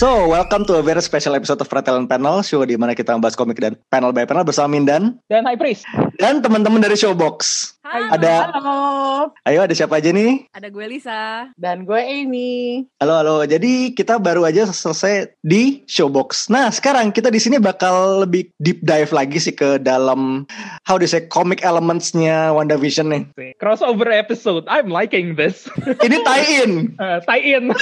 [0.00, 3.36] So, welcome to a very special episode of Fratellan Panel, show di mana kita membahas
[3.36, 5.84] komik dan panel by panel bersama Mindan Dan High Priest.
[6.16, 7.36] dan teman-teman dari Showbox.
[7.84, 8.08] Halo.
[8.16, 8.80] Ada- Halo.
[9.44, 10.48] Ayo, ada siapa aja nih?
[10.56, 11.52] Ada gue Lisa.
[11.52, 12.88] Dan gue Amy.
[12.96, 13.36] Halo, halo.
[13.44, 16.48] Jadi kita baru aja selesai di Showbox.
[16.48, 20.48] Nah, sekarang kita di sini bakal lebih deep dive lagi sih ke dalam
[20.88, 23.22] how do you say comic elements-nya WandaVision nih.
[23.60, 24.64] Crossover episode.
[24.64, 25.68] I'm liking this.
[26.00, 26.72] Ini tie-in.
[27.00, 27.72] Uh, tie in.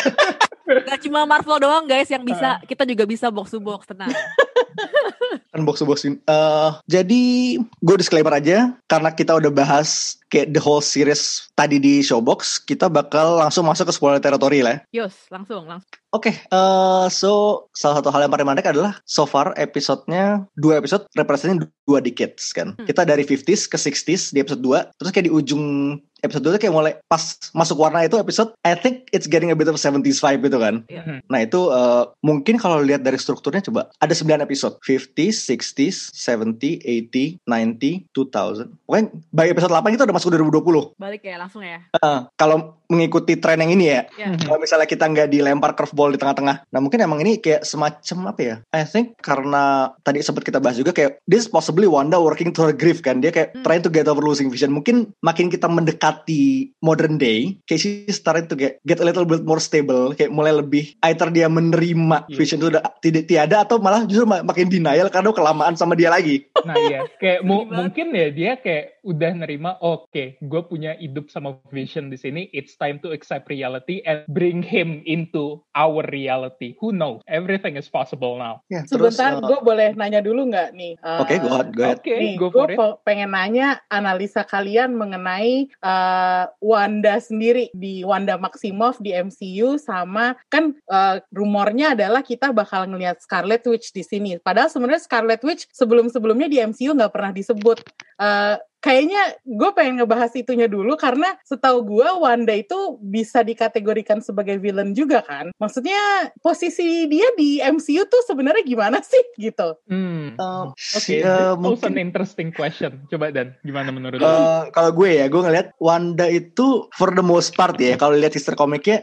[0.69, 2.61] Gak cuma Marvel doang guys yang bisa.
[2.65, 4.13] Kita juga bisa box to box tenang.
[5.53, 6.17] Kan box to box ini.
[6.23, 7.25] Eh, jadi
[7.61, 12.93] gue disclaimer aja karena kita udah bahas kayak the whole series tadi di Showbox, kita
[12.93, 14.85] bakal langsung masuk ke spoiler territory lah.
[14.93, 15.05] ya.
[15.05, 15.89] Yus, langsung, langsung.
[16.13, 21.05] Oke, eh, so salah satu hal yang paling menarik adalah so far episodenya dua episode
[21.13, 22.77] representasi dua decades kan.
[22.77, 22.85] Hmm.
[22.89, 26.61] Kita dari 50s ke 60s di episode 2, terus kayak di ujung episode 2 tuh
[26.61, 30.19] kayak mulai pas masuk warna itu episode I think it's getting a bit of 70s
[30.19, 30.83] vibe gitu kan.
[30.87, 31.23] Iya.
[31.25, 36.83] Nah itu eh, mungkin kalau lihat dari strukturnya coba ada 9 episode 50s, 60s, 70,
[36.83, 41.85] 80, 90, 2000 Pokoknya by episode 8 itu udah masuk 2020 Balik ya, langsung ya.
[41.93, 44.35] Eh, Kalau mengikuti tren yang ini ya Ya.
[44.35, 48.41] Kalau misalnya kita nggak dilempar curveball di tengah-tengah Nah mungkin emang ini kayak semacam apa
[48.41, 52.51] ya I think karena tadi sempat kita bahas juga kayak This is possibly Wanda working
[52.55, 53.65] to her grief kan Dia kayak Hmm.
[53.65, 55.69] trying to get over losing vision Mungkin makin kita
[56.09, 60.57] mendekati modern day she's starting to get, get a little bit more stable Kayak mulai
[60.57, 62.35] lebih Either dia menerima Iya.
[62.35, 66.09] vision itu udah tidak tiada Atau malah justru ma- makin denial karena kelamaan sama dia
[66.09, 71.33] lagi Nah iya, kayak mu- mungkin ya dia kayak udah nerima, oke, gue punya hidup
[71.33, 72.53] sama Vision di sini.
[72.53, 76.77] It's time to accept reality and bring him into our reality.
[76.85, 77.25] Who knows?
[77.25, 78.61] Everything is possible now.
[78.69, 80.93] ya, terus, Sebentar, eh, gue boleh nanya dulu nggak nih?
[81.25, 81.99] Oke, go ahead, go ahead.
[82.05, 82.79] Oke, Nih, go gue it.
[83.01, 90.71] pengen nanya analisa kalian mengenai eh, Wanda sendiri di Wanda Maximoff di MCU sama kan
[90.75, 94.39] eh, rumornya adalah kita bakal ngelihat Scarlet Witch di sini.
[94.39, 97.79] Padahal sebenarnya Scarlet Witch sebelum-sebelumnya di MCU nggak pernah disebut.
[98.19, 104.59] Eh, kayaknya gue pengen ngebahas itunya dulu karena setahu gue Wanda itu bisa dikategorikan sebagai
[104.63, 105.51] villain juga kan.
[105.59, 109.79] Maksudnya posisi dia di MCU tuh sebenarnya gimana sih gitu?
[109.91, 110.39] Hmm.
[110.39, 113.03] eh, Oke, eh, this was mungkin an interesting question.
[113.11, 114.27] Coba Dan, gimana menurut lo?
[114.27, 118.35] Eh, kalau gue ya, gue ngeliat Wanda itu for the most part ya, kalau lihat
[118.35, 119.03] history komiknya,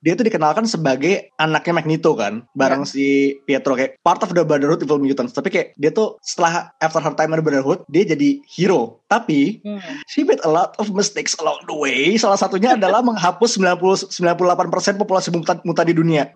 [0.00, 4.82] dia tuh dikenalkan sebagai anaknya Magneto kan, bareng si Pietro kayak part of the Brotherhood
[4.82, 5.32] Evil Mutants.
[5.32, 9.00] Tapi kayak dia tuh setelah after her time in the Brotherhood, dia jadi hero.
[9.06, 9.78] Tapi Hmm.
[10.10, 12.18] she made a lot of mistakes along the way.
[12.18, 16.32] Salah satunya adalah menghapus 90 98% populasi mutan, mutan di dunia.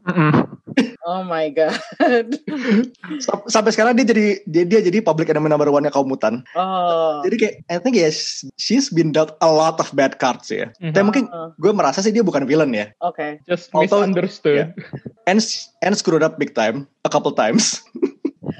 [1.02, 2.36] Oh my god.
[3.18, 6.44] Sam- Sampai sekarang dia jadi dia, dia jadi public enemy number one-nya kaum mutan.
[6.54, 7.20] Oh.
[7.22, 10.70] Jadi kayak I think yes, she's been dealt a lot of bad cards ya.
[10.78, 10.92] Mhm.
[10.94, 12.92] Tapi mungkin Oh, gue merasa sih dia bukan villain ya.
[13.00, 13.42] Oke.
[13.44, 14.72] Just Although- misunderstood.
[15.26, 15.38] And
[15.80, 17.80] and screwed up big time a couple times.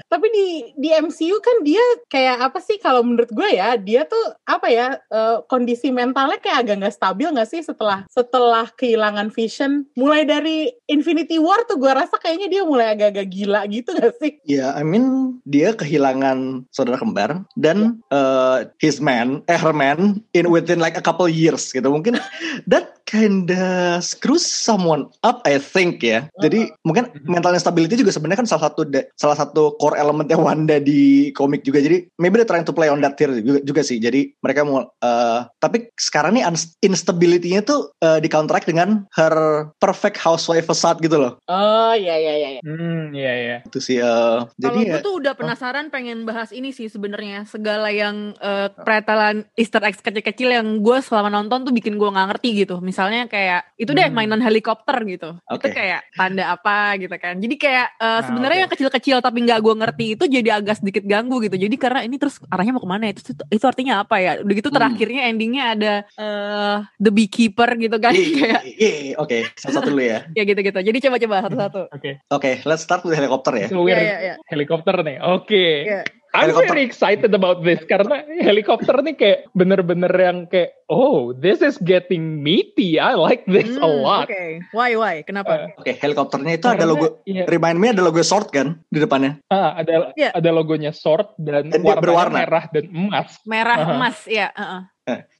[0.07, 0.47] Tapi di
[0.79, 4.97] di MCU kan dia kayak apa sih kalau menurut gue ya dia tuh apa ya
[4.97, 9.87] eh, kondisi mentalnya kayak agak nggak stabil nggak sih setelah setelah kehilangan Vision.
[9.95, 14.31] Mulai dari Infinity War tuh gue rasa kayaknya dia mulai agak-agak gila gitu nggak sih?
[14.47, 20.51] Ya, I mean dia kehilangan saudara kembar dan uh, his man, eh her man in
[20.51, 21.87] within like a couple years gitu.
[21.87, 22.19] Mungkin
[22.71, 26.31] that kinda screws someone up I think ya.
[26.39, 28.87] Jadi mungkin mental instability juga sebenarnya kan salah satu
[29.19, 31.81] salah satu core elementnya Wanda di komik juga.
[31.81, 33.97] Jadi maybe they're trying to play on that here juga, juga sih.
[33.97, 36.45] Jadi mereka mau uh, tapi sekarang nih
[36.85, 41.41] instability-nya tuh uh, di counteract dengan her perfect housewife facade gitu loh.
[41.49, 42.49] Oh iya iya iya.
[42.57, 42.61] iya.
[42.61, 43.57] Hmm, iya iya.
[43.65, 47.49] Itu sih uh, Kalau jadi gue ya, tuh udah penasaran pengen bahas ini sih sebenarnya
[47.49, 52.27] segala yang eh, pretelan Easter eggs kecil-kecil yang gue selama nonton tuh bikin gue nggak
[52.37, 52.77] ngerti gitu.
[52.83, 54.17] Misalnya kayak itu deh Hmm.
[54.27, 55.39] mainan helikopter gitu.
[55.39, 55.71] Itu Oke.
[55.71, 57.39] kayak tanda apa gitu kan.
[57.39, 58.63] Jadi kayak eh, Nah, sebenarnya oke.
[58.67, 61.55] yang kecil-kecil tapi nggak gue ngerti itu jadi agak sedikit ganggu gitu.
[61.55, 63.13] Jadi karena ini terus arahnya mau ke mana ya?
[63.15, 64.31] Itu, itu artinya apa ya?
[64.39, 64.77] Udah gitu Hmm.
[64.79, 70.03] terakhirnya endingnya ada eh, the beekeeper gitu kan Iya, kayak iya, iya, oke, satu-satu dulu
[70.03, 70.19] ya.
[70.37, 70.79] ya gitu-gitu.
[70.79, 71.81] Jadi coba-coba satu-satu.
[71.91, 72.11] Oke.
[72.29, 73.67] Oke, let's start with helikopter ya.
[73.67, 74.35] Iya, iya, iya.
[74.47, 75.17] helikopter nih.
[75.21, 75.65] Oke.
[75.87, 76.01] Iya.
[76.31, 76.71] I'm Helikopter.
[76.71, 82.39] very excited about this karena helikopter nih kayak bener-bener yang kayak oh this is getting
[82.39, 82.95] meaty.
[82.95, 84.31] I like this a Hmm, lot.
[84.31, 84.63] Oke.
[84.71, 85.15] Why why?
[85.21, 85.75] Kenapa?
[85.75, 87.43] Oke, helikopternya itu ada Karena- logo iya.
[87.45, 89.43] remind me ada logo sword kan di depannya.
[89.47, 90.31] Ah, ada Iya.
[90.31, 92.37] ada logonya sword dan, Dan warnanya berwarna.
[92.39, 93.29] merah dan emas.
[93.43, 93.91] Merah Aha.
[93.91, 94.47] emas ya.
[94.51, 94.81] heeh.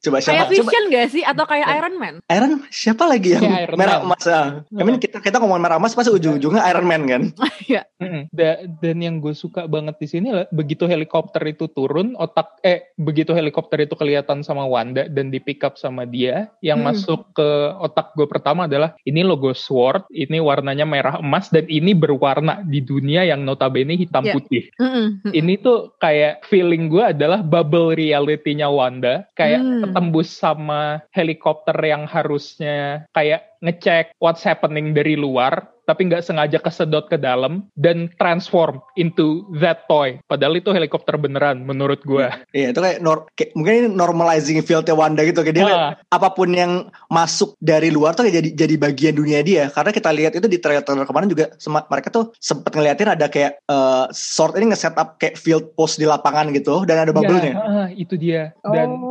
[0.02, 0.34] Coba siapa?
[0.34, 1.22] Kayak Coba Vision gak sih?
[1.22, 2.16] Atau kayak Iron Man?
[2.28, 4.08] Iron siapa lagi yang Kayak Iron merah Man.
[4.10, 4.24] emas?
[4.26, 4.50] Ah.
[4.68, 7.22] I mean, kita kita ngomongin merah emas pasti ujung-ujungnya Iron Man kan?
[7.62, 7.86] Iya.
[8.28, 13.32] Dan yang gue suka banget di sini lah begitu helikopter itu turun otak eh begitu
[13.32, 16.90] helikopter itu kelihatan sama Wanda dan di pick up sama dia yang Hmm.
[16.90, 17.48] masuk ke
[17.78, 22.82] otak gue pertama adalah ini logo Sword ini warnanya merah emas dan ini berwarna di
[22.82, 24.34] dunia yang notabene hitam Iya.
[24.34, 25.30] putih Mm-mm.
[25.30, 29.91] ini tuh kayak feeling gue adalah bubble reality-nya Wanda kayak Hmm.
[29.92, 37.12] Ketembus sama helikopter yang harusnya kayak ngecek what's happening dari luar tapi nggak sengaja kesedot
[37.12, 42.80] ke dalam dan transform into that toy padahal itu helikopter beneran menurut gue Iya itu
[42.80, 45.44] kayak, nor- kayak mungkin ini normalizing fieldnya Wanda gitu.
[45.44, 45.92] Kayak dia Wah.
[46.08, 49.68] apa pun yang masuk dari luar tuh kayak jadi jadi bagian dunia dia.
[49.72, 51.52] Karena kita lihat itu di trailer kemarin juga
[51.88, 56.52] mereka tuh sempet ngeliatin ada kayak eh sort ini nge-setup kayak field post di lapangan
[56.52, 57.52] gitu dan ada bubble-nya.
[57.52, 59.11] Ya, ah, itu dia dan Oh.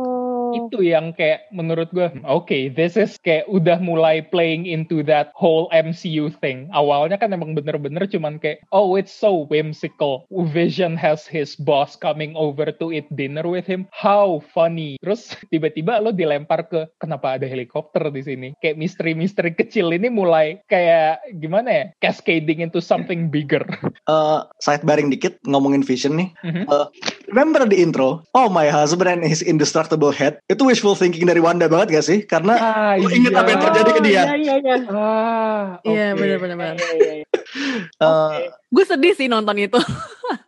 [0.57, 5.71] Itu yang kayak menurut gue oke this is kayak udah mulai playing into that whole
[5.71, 11.55] MCU thing awalnya kan emang bener-bener cuman kayak oh it's so whimsical Vision has his
[11.55, 16.89] boss coming over to eat dinner with him how funny terus tiba-tiba lo dilempar ke
[16.99, 22.83] kenapa ada helikopter di sini kayak misteri-misteri kecil ini mulai kayak gimana ya cascading into
[22.83, 23.63] something bigger
[24.11, 26.29] Eh side baring dikit ngomongin Vision nih.
[26.41, 26.63] Mhm.
[26.65, 26.87] Eh,
[27.29, 28.25] remember the intro?
[28.33, 30.40] Oh my husband and his indestructible head.
[30.49, 32.19] Itu wishful thinking dari Wanda banget gak sih?
[32.27, 34.21] Karena ah, Lu inget apa yang terjadi ke dia?
[34.27, 34.75] Iya, iya, iya.
[34.91, 36.19] ah Iya oke.
[36.19, 36.73] benar-benar.
[36.75, 37.25] Iya, iya, iya.
[38.03, 38.35] eh,
[38.71, 39.79] Gue sedih sih nonton itu.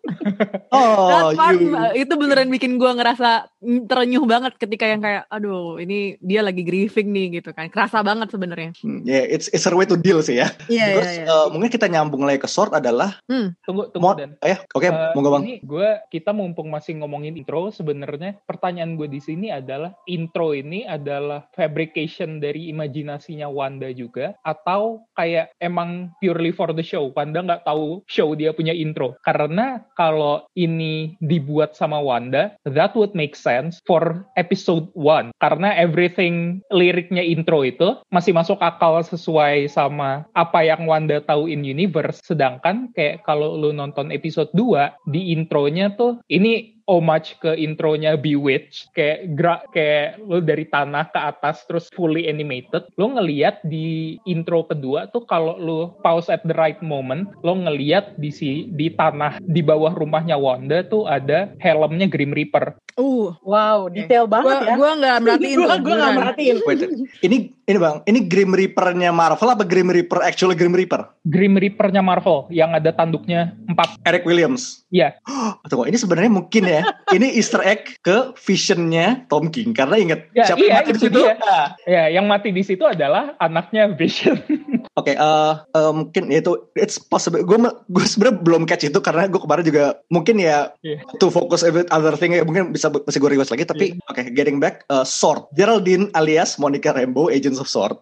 [0.71, 5.79] oh part, you uh, itu beneran bikin gue ngerasa terenyuh banget ketika yang kayak, aduh
[5.79, 7.67] ini dia lagi grieving nih gitu kan.
[7.67, 8.71] Kerasa banget sebenarnya.
[8.83, 10.47] Hmm, yeah, it's it's a way to deal sih ya.
[10.71, 13.19] Iya Terus eh, mungkin kita nyambung lagi ke short adalah
[13.63, 15.43] tunggu tunggu Mo- dan eh oke Eh, monggo bang.
[15.43, 20.85] Ini gue kita mumpung masih ngomongin intro sebenarnya pertanyaan gue di sini adalah intro ini
[20.85, 27.65] adalah fabrication dari imajinasinya Wanda juga atau kayak emang purely for the show Wanda nggak
[27.65, 30.22] tahu show dia punya intro karena kalau
[30.57, 37.61] ini dibuat sama Wanda that would make sense for episode 1 karena everything liriknya intro
[37.65, 42.21] itu masih masuk akal sesuai sama apa yang Wanda tahu in universe.
[42.23, 48.91] Sedangkan kayak kalau lu nonton episode 2 di intronya tuh ini homage ke intronya Bewitched
[48.91, 54.67] kayak gerak kayak lu dari tanah ke atas terus fully animated lu ngeliat di intro
[54.67, 59.39] kedua tuh kalau lu pause at the right moment lu ngeliat di si di tanah
[59.43, 64.77] di bawah rumahnya Wanda tuh ada helmnya Grim Reaper Uh, Wow, detail banget ya.
[64.77, 66.57] gue nggak merhatiin Gue nggak merhatiin.
[66.69, 66.81] Wait,
[67.25, 71.07] ini ini bang, ini Grim Reaper-nya Marvel apa Grim Reaper actual Grim Reaper?
[71.23, 74.83] Grim Reaper-nya Marvel yang ada tanduknya empat Eric Williams.
[74.91, 75.15] Iya.
[75.71, 76.83] Tunggu, ini sebenarnya mungkin ya.
[77.09, 80.93] ini Easter egg ke visionnya Tom King karena inget Ya, siapa iya, yang mati di
[80.93, 81.19] itu situ?
[81.19, 81.33] dia.
[81.41, 84.37] Ah, Ya, yang mati di situ adalah anaknya Vision.
[84.99, 87.41] Oke, eh eh, mungkin itu it's possible.
[87.41, 87.57] Gue
[87.87, 90.99] gue sebenarnya belum catch itu karena gue kemarin juga mungkin ya Iya.
[91.17, 93.63] to focus with other thing ya mungkin bisa masih gue rewatch lagi.
[93.63, 97.93] Tapi oke, getting back, eh, Sword Geraldine alias Monica Rambeau, Agents of Sword.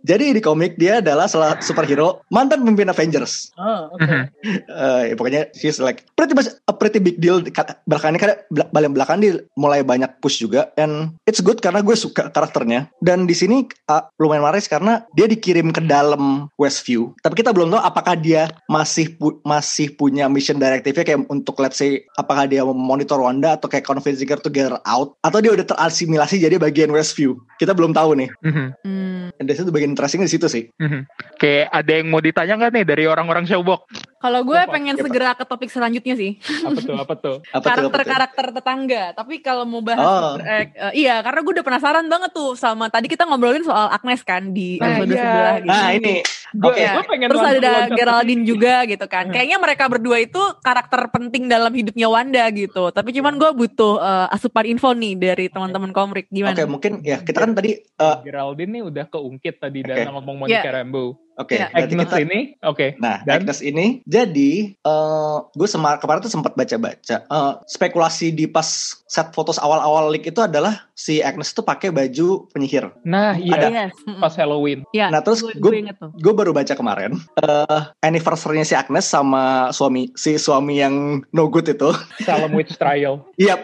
[0.00, 3.50] Jadi di komik dia adalah salah superhero mantan pemimpin Avengers.
[3.54, 4.00] Oh, oke.
[4.00, 4.22] Mhm.
[4.68, 8.30] Eh, ya pokoknya she's like pretty much a pretty big deal Ka- belakangan ini kan
[8.48, 12.88] bel- balik belakangan dia mulai banyak push juga and it's good karena gue suka karakternya
[12.98, 13.56] dan di sini
[13.86, 18.46] uh, lumayan maris karena dia dikirim ke dalam Westview tapi kita belum tahu apakah dia
[18.66, 23.66] masih pu- masih punya mission directive kayak untuk let's say apakah dia memonitor Wanda atau
[23.66, 27.72] kayak convincing her to get her out atau dia udah terasimilasi jadi bagian Westview kita
[27.72, 28.66] belum tahu nih Mhm.
[28.78, 29.26] Hmm.
[29.34, 31.10] dan dari situ bagian interesting di situ sih Mhm.
[31.42, 33.90] Kayak ada yang mau ditanya nggak nih dari orang-orang showbox?
[34.18, 34.74] Kalau gue Apa?
[34.74, 35.02] pengen Apa?
[35.06, 36.42] segera ke topik selanjutnya sih.
[36.60, 36.96] Apa tuh?
[36.98, 37.36] Apa tuh?
[37.54, 39.04] Karakter-karakter tetangga.
[39.14, 40.34] Tapi kalau mau bahas Oh.
[40.40, 44.20] Egg, eh, iya karena gue udah penasaran banget tuh sama tadi kita ngobrolin soal Agnes
[44.20, 45.22] kan di Nah, episode iya.
[45.22, 45.68] sebelah gitu.
[45.68, 46.14] nah ini
[46.48, 46.72] Gue
[47.04, 49.28] pengen Terus ada Geraldine juga gitu kan.
[49.28, 49.34] Hmm.
[49.36, 52.88] Kayaknya mereka berdua itu karakter penting dalam hidupnya Wanda gitu.
[52.88, 56.56] Tapi cuman gue butuh eh, asupan info nih dari teman-teman komrik gimana?
[56.56, 59.92] Oke mungkin ya kita kan tadi eh, Geraldine nih udah keungkit tadi Oke.
[59.94, 60.82] dan ngomong Monica Iya.
[60.82, 61.27] Rambeau.
[61.38, 61.70] Oke, Ya.
[61.70, 62.86] berarti Agnes kita ini, oke.
[62.98, 63.34] Nah, Dan?
[63.40, 68.66] Agnes ini jadi eh gue semar kemarin tuh sempat baca-baca eh, spekulasi di pas
[69.06, 72.90] set fotos awal-awal leak itu adalah si Agnes tuh pakai baju penyihir.
[73.02, 73.68] Nah, iya Ada.
[73.70, 73.94] Yes.
[74.18, 74.82] pas Halloween.
[74.90, 80.34] Ya, Nah, terus gue, gue- baru baca kemarin eh anniversary-nya si Agnes sama suami si
[80.36, 80.94] suami yang
[81.30, 81.90] no good itu.
[82.26, 83.22] Salem Witch Trial.
[83.34, 83.62] Iya,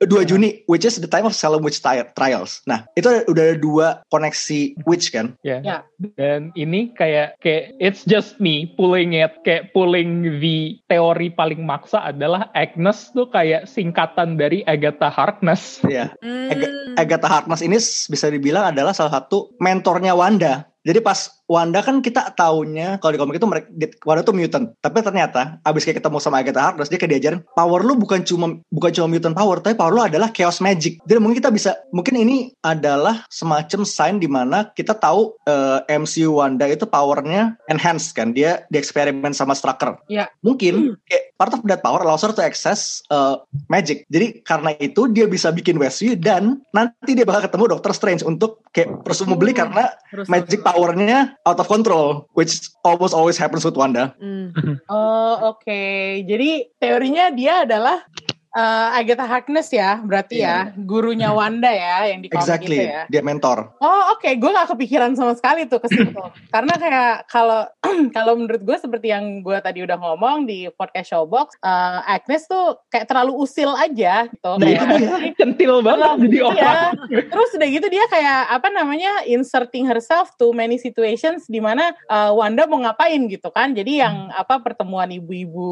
[0.00, 2.60] 2 Juni, which is the time of Salem Witch Tri- Trials.
[2.64, 5.32] Nah, itu udah ada dua koneksi witch kan?
[5.40, 5.60] Ya.
[5.60, 5.78] Ya.
[6.16, 12.02] Dan ini kayak kayak it's just me pulling it kayak pulling the teori paling maksa
[12.10, 15.78] adalah Agnes tuh kayak singkatan dari Agatha Harkness.
[15.86, 16.10] Iya.
[16.18, 16.98] Hmm.
[16.98, 17.78] Agatha Harkness ini
[18.10, 20.66] bisa dibilang adalah salah satu mentornya Wanda.
[20.88, 23.68] Jadi pas Wanda kan kita taunya kalau di komik itu mereka
[24.04, 24.72] Wanda tuh mutant.
[24.84, 28.56] Tapi ternyata abis kayak ketemu sama Agatha Harkness dia kayak diajarin power lu bukan cuma
[28.68, 31.00] bukan cuma mutant power, tapi power lu adalah chaos magic.
[31.08, 36.36] Jadi mungkin kita bisa mungkin ini adalah semacam sign di mana kita tahu eh, MCU
[36.36, 38.36] Wanda itu powernya enhanced kan.
[38.36, 40.00] Dia dieksperimen sama Strucker.
[40.08, 40.28] Iya.
[40.44, 43.38] Mungkin kayak part of that power allows her to access eh,
[43.70, 44.04] magic.
[44.10, 48.66] Jadi karena itu dia bisa bikin Westview dan nanti dia bakal ketemu Doctor Strange untuk
[48.74, 54.12] kayak presumably karena Terus- magic powernya out of control, which almost always happens with Wanda.
[54.18, 54.50] Hmm.
[54.90, 55.80] Oh, oke.
[56.24, 58.02] Jadi teorinya dia adalah
[58.50, 63.02] eh, Agatha Harkness ya, berarti ya, gurunya Wanda ya yang di komik Exactly, itu ya.
[63.06, 63.72] dia mentor.
[63.78, 66.12] Oh oke, gue gak kepikiran sama sekali tuh ke situ.
[66.54, 67.66] Karena kayak kalau
[68.16, 72.78] kalau menurut gue seperti yang gue tadi udah ngomong di podcast Showbox, eh, Agnes tuh
[72.88, 74.50] kayak terlalu usil aja gitu.
[74.54, 75.10] Nah, Kayak- itu dia.
[75.38, 76.46] Centil banget jadi Iya.
[76.48, 76.92] orang.
[77.08, 82.30] Terus udah gitu dia kayak apa namanya inserting herself to many situations di mana uh,
[82.32, 83.72] Wanda mau ngapain gitu kan.
[83.72, 85.70] Jadi yang apa pertemuan ibu-ibu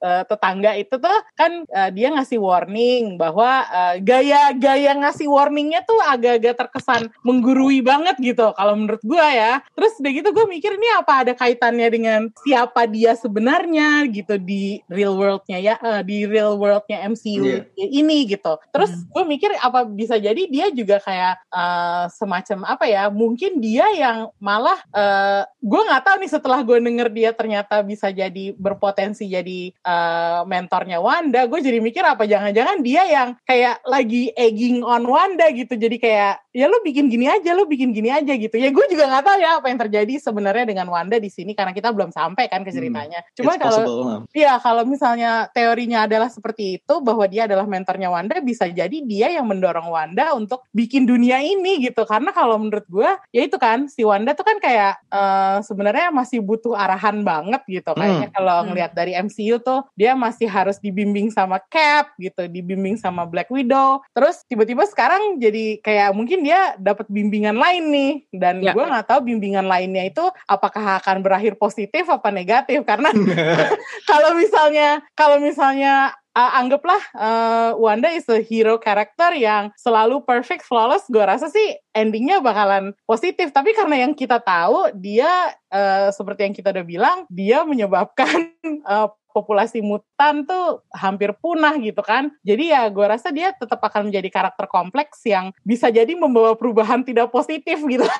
[0.00, 5.98] uh, tetangga itu tuh kan uh, dia ngasih warning bahwa uh, gaya-gaya ngasih warningnya tuh
[6.02, 9.52] agak-agak terkesan menggurui banget gitu kalau menurut gua ya.
[9.72, 14.82] Terus udah gitu gue mikir ini apa ada kaitannya dengan siapa dia sebenarnya gitu di
[14.86, 17.62] real world-nya ya uh, di real world-nya MCU Iya.
[17.78, 18.58] ini gitu.
[18.70, 19.06] Terus Hmm.
[19.12, 23.08] gue mikir apa bisa jadi dia juga kayak eh, semacam apa ya?
[23.08, 28.10] Mungkin dia yang malah eh, gue nggak tahu nih setelah gue denger dia ternyata bisa
[28.10, 31.46] jadi berpotensi jadi eh, mentornya Wanda.
[31.46, 35.78] Gue jadi mikir apa jangan-jangan dia yang kayak lagi egging on Wanda gitu.
[35.78, 38.56] Jadi kayak ya lu bikin gini aja, lu bikin gini aja gitu.
[38.58, 41.72] Ya gue juga nggak tahu ya apa yang terjadi sebenarnya dengan Wanda di sini karena
[41.72, 43.22] kita belum sampai kan ke ceritanya.
[43.32, 43.86] Cuma It's kalau?
[44.34, 49.30] Iya, kalau misalnya teorinya adalah seperti itu bahwa dia adalah mentornya Wanda, bisa jadi dia
[49.32, 52.02] yang mendorong Wanda untuk bikin dunia ini gitu.
[52.04, 56.42] Karena kalau menurut gue, ya itu kan si Wanda tuh kan kayak eh, sebenarnya masih
[56.42, 57.92] butuh arahan banget gitu.
[57.94, 58.72] Kayaknya kalau Hmm.
[58.72, 61.84] ngelihat dari MCU tuh dia masih harus dibimbing sama Cap
[62.16, 64.02] gitu, dibimbing sama Black Widow.
[64.12, 68.12] Terus tiba-tiba sekarang jadi kayak mungkin dia dapat bimbingan lain nih.
[68.34, 68.72] Dan Ya.
[68.74, 73.12] gue nggak tahu bimbingan lainnya itu apakah akan berakhir positif apa negatif karena
[74.10, 80.68] kalau misalnya kalau misalnya uh, anggaplah uh, Wanda is a hero character yang selalu perfect
[80.68, 86.44] flawless gue rasa sih endingnya bakalan positif tapi karena yang kita tahu dia uh, seperti
[86.44, 88.52] yang kita udah bilang dia menyebabkan
[88.84, 92.32] uh, populasi mutan tuh hampir punah gitu kan.
[92.40, 97.04] Jadi ya gue rasa dia tetap akan menjadi karakter kompleks yang bisa jadi membawa perubahan
[97.04, 98.08] tidak positif gitu.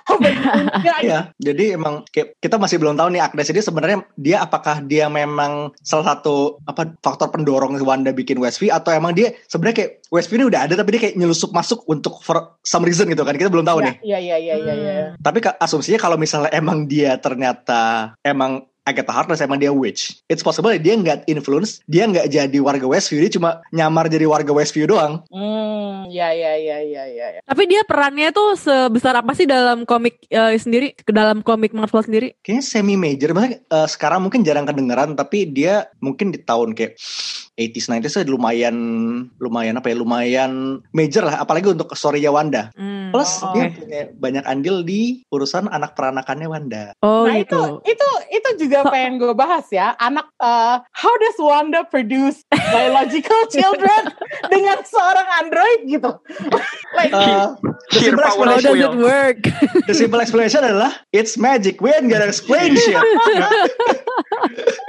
[0.97, 5.07] Iya, jadi emang kayak kita masih belum tahu nih Agnes ini sebenarnya dia apakah dia
[5.07, 10.43] memang salah satu apa faktor pendorong Wanda bikin Westview atau emang dia sebenarnya kayak Westview
[10.43, 13.53] ini udah ada tapi dia kayak nyelusup masuk untuk for some reason gitu kan kita
[13.53, 13.95] belum tahu nih.
[14.03, 14.75] Iya iya iya iya.
[14.75, 14.95] iya.
[15.15, 15.21] Hmm.
[15.23, 20.23] Tapi ka- asumsinya kalau misalnya emang dia ternyata emang Agatha Harkness emang dia witch.
[20.31, 24.55] It's possible dia nggak influence, dia nggak jadi warga Westview, dia cuma nyamar jadi warga
[24.55, 25.27] Westview doang.
[25.29, 27.27] Hmm, ya ya ya ya ya.
[27.37, 27.41] ya.
[27.43, 32.07] Tapi dia perannya tuh sebesar apa sih dalam komik eh, sendiri, ke dalam komik Marvel
[32.07, 32.29] sendiri?
[32.47, 36.95] Kayaknya semi major, maksudnya eh, sekarang mungkin jarang kedengeran, tapi dia mungkin di tahun kayak
[37.57, 38.77] 80s 90s -nya lumayan
[39.37, 40.53] lumayan apa ya lumayan
[40.93, 43.09] major lah apalagi untuk story-nya Wanda Hmm.
[43.11, 47.81] plus Oh, dia punya banyak andil di urusan anak peranakannya Wanda Oh nah gitu.
[47.83, 49.97] itu itu itu juga pengen gue bahas ya.
[49.97, 54.13] Anak uh, how does Wanda produce biological children
[54.47, 56.11] dengan seorang android gitu?
[56.99, 57.47] like Eh,
[57.93, 59.39] the, simple power How explanation, does it work?
[59.87, 62.97] the simple explanation adalah it's magic we ain't gonna explain shit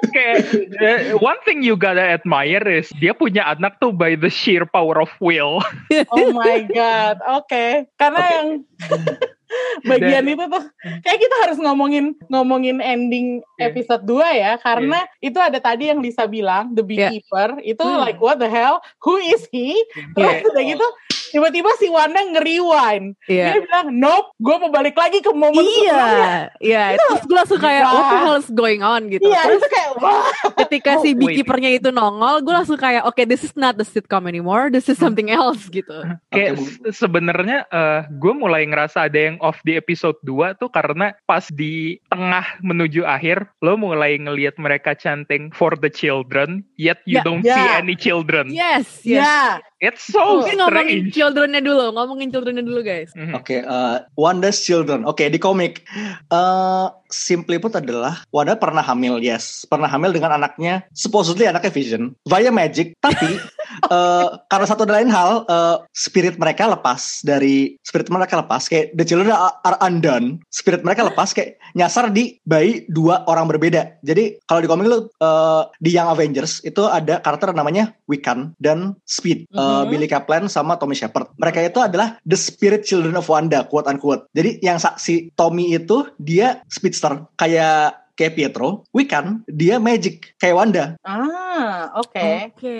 [0.07, 0.38] Kayak
[0.77, 4.98] eh, one thing you gotta admire is dia punya anak tuh by the sheer power
[4.98, 5.62] of will.
[6.16, 7.22] oh my god.
[7.30, 7.86] Oke.
[8.00, 8.34] Karena Oke.
[8.34, 8.48] yang
[9.88, 10.64] bagian itu tuh
[11.08, 13.74] kayak kita harus ngomongin ngomongin ending Yeah.
[13.74, 17.98] episode 2 ya karena itu ada tadi yang Lisa bilang the beekeeper itu Hmm.
[17.98, 19.74] like what the hell who is he
[20.14, 20.50] terus Yeah.
[20.54, 20.88] udah gitu
[21.29, 23.46] tiba-tiba si Wanda nge-rewind Iya.
[23.50, 26.84] dia bilang nope gue mau balik lagi ke momen sebelumnya." Iya, iya.
[26.96, 29.24] Terus gue langsung kayak, what the hell is going on gitu.
[29.24, 30.25] iya Terus itu kayak wah
[30.57, 34.25] ketika Oh, si beekeepernya itu nongol, gue langsung kayak, oke, this is not the sitcom
[34.25, 35.93] anymore, this is something else gitu.
[36.29, 40.67] Kayak Oke, se- sebenarnya eh, gue mulai ngerasa ada yang off di episode 2 tuh
[40.67, 46.98] karena pas di tengah menuju akhir lo mulai ngelihat mereka chanting for the children yet
[47.03, 47.53] you Ya, don't ya.
[47.53, 48.50] see any children.
[48.50, 49.22] Yes, yes.
[49.22, 53.13] ya It's so Mungkin ngomongin childrennya dulu, ngomongin childrennya dulu guys.
[53.13, 53.38] Mhm.
[53.38, 55.05] Oke, eh, Wanda's Children.
[55.05, 55.86] Oke, di komik.
[56.34, 59.66] eh simply put adalah Wanda pernah hamil, yes.
[59.68, 62.96] Pernah hamil dengan anaknya, supposedly anaknya Vision, via magic.
[63.00, 63.38] Tapi
[63.96, 68.94] eh, karena satu dan lain hal, eh, spirit mereka lepas dari spirit mereka lepas kayak
[68.96, 70.40] the children are, undone.
[70.50, 74.00] Spirit mereka lepas kayak nyasar di bayi dua orang berbeda.
[74.02, 78.96] Jadi kalau di komik lu eh, di Young Avengers itu ada karakter namanya Wiccan dan
[79.04, 79.90] Speed, Eh, Mhm.
[79.90, 81.32] Billy Kaplan sama Tommy Shepard.
[81.38, 84.28] Mereka itu adalah the spirit children of Wanda, quote unquote.
[84.34, 86.62] Jadi yang saksi Tommy itu dia
[86.98, 90.86] speedster kayak kayak Pietro, Wiccan dia magic kayak Wanda.
[91.05, 92.27] Ah, oke.
[92.51, 92.79] Oke.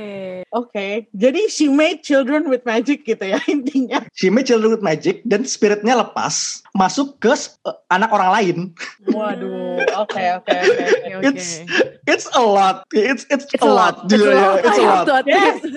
[0.50, 0.88] Oke.
[1.14, 4.02] Jadi she made children with magic gitu ya intinya.
[4.12, 8.58] She made children with magic dan spiritnya lepas masuk ke uh, anak orang lain.
[9.08, 9.86] Waduh.
[10.02, 10.86] Oke, oke, oke.
[11.22, 11.26] Oke.
[11.30, 11.62] It's
[12.06, 12.82] it's a lot.
[12.90, 14.06] It's it's, It's a lot.
[14.06, 14.58] It's a Yeah, lot.
[14.60, 15.06] It's a lot.
[15.06, 15.56] to admit.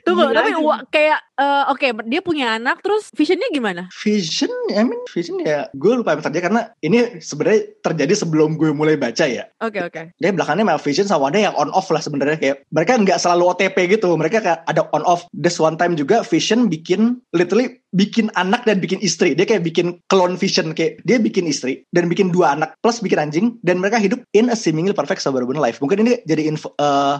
[0.00, 3.92] Tunggu, Gila tapi wa- kayak eh, oke, dia punya anak terus visionnya gimana?
[3.92, 8.70] Vision, I mean Vision ya, gue lupa apa terjadi karena ini sebenarnya terjadi sebelum gue
[8.72, 9.48] mulai baca ya.
[9.60, 10.16] Oke, oke.
[10.16, 13.42] Dia belakangnya memang Vision sama Wanda yang on off lah sebenarnya kayak mereka nggak selalu
[13.52, 15.26] OTP gitu, mereka kayak ada on off.
[15.34, 19.34] This one time juga Vision bikin literally bikin anak dan bikin istri.
[19.34, 23.18] Dia kayak bikin clone Vision kayak dia bikin istri dan bikin dua anak plus bikin
[23.18, 25.82] anjing dan mereka hidup in a seemingly perfect suburban life.
[25.82, 27.16] Mungkin ini jadi info, eh,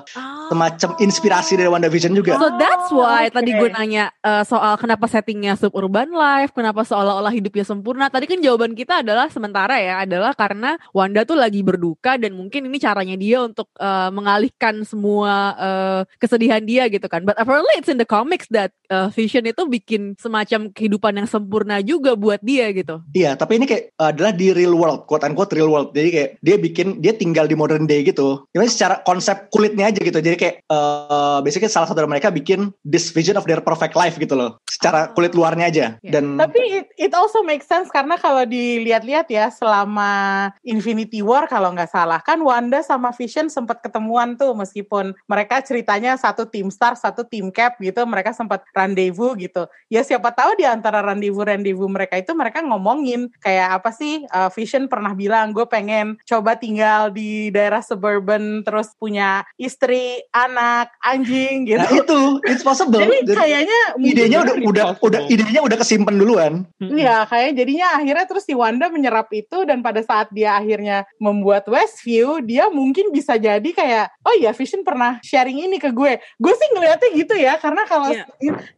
[0.47, 2.39] semacam inspirasi dari WandaVision juga.
[2.39, 3.35] So that's Oh, why oke.
[3.35, 8.07] tadi gue nanya eh, soal kenapa settingnya suburban life, kenapa seolah-olah hidupnya sempurna.
[8.07, 12.71] Tadi kan jawaban kita adalah sementara ya, adalah karena Wanda tuh lagi berduka dan mungkin
[12.71, 17.27] ini caranya dia untuk eh, mengalihkan semua eh, kesedihan dia gitu kan.
[17.27, 21.83] But apparently it's in the comics that eh, Vision itu bikin semacam kehidupan yang sempurna
[21.83, 23.03] juga buat dia gitu.
[23.11, 25.91] Iya, tapi ini kayak uh, adalah di real world, quote unquote real world.
[25.91, 28.47] Jadi kayak dia bikin dia tinggal di modern day gitu.
[28.55, 30.23] Gimana secara konsep kulitnya aja gitu.
[30.23, 34.15] Jadi kayak uh, basically salah satu dari mereka bikin this vision of their perfect life
[34.15, 34.63] gitu loh.
[34.71, 35.17] Secara Oh.
[35.17, 35.87] kulit luarnya aja.
[36.05, 36.11] Iya.
[36.13, 41.71] Dan Tapi it, it also makes sense karena kalau dilihat-lihat ya selama Infinity War kalau
[41.77, 46.97] nggak salah kan Wanda sama Vision sempat ketemuan tuh meskipun mereka ceritanya satu tim Star
[46.97, 51.91] satu tim Cap gitu mereka sempat rendezvous gitu ya siapa tahu di antara rendezvous rendezvous
[51.91, 57.13] mereka itu mereka ngomongin kayak apa sih uh, Vision pernah bilang gue pengen coba tinggal
[57.15, 63.01] di daerah suburban terus punya istri anak anjing gitu nah itu it's possible.
[63.01, 66.53] jadi Jadi kayaknya idenya udah udah udah idenya udah kesimpan duluan.
[66.81, 71.67] Iya, kayak jadinya akhirnya terus si Wanda menyerap itu dan pada saat dia akhirnya membuat
[71.67, 76.19] Westview, dia mungkin bisa jadi kayak, oh iya Vision pernah sharing ini ke gue.
[76.37, 78.27] Gue sih ngeliatnya gitu ya, karena kalau Iya.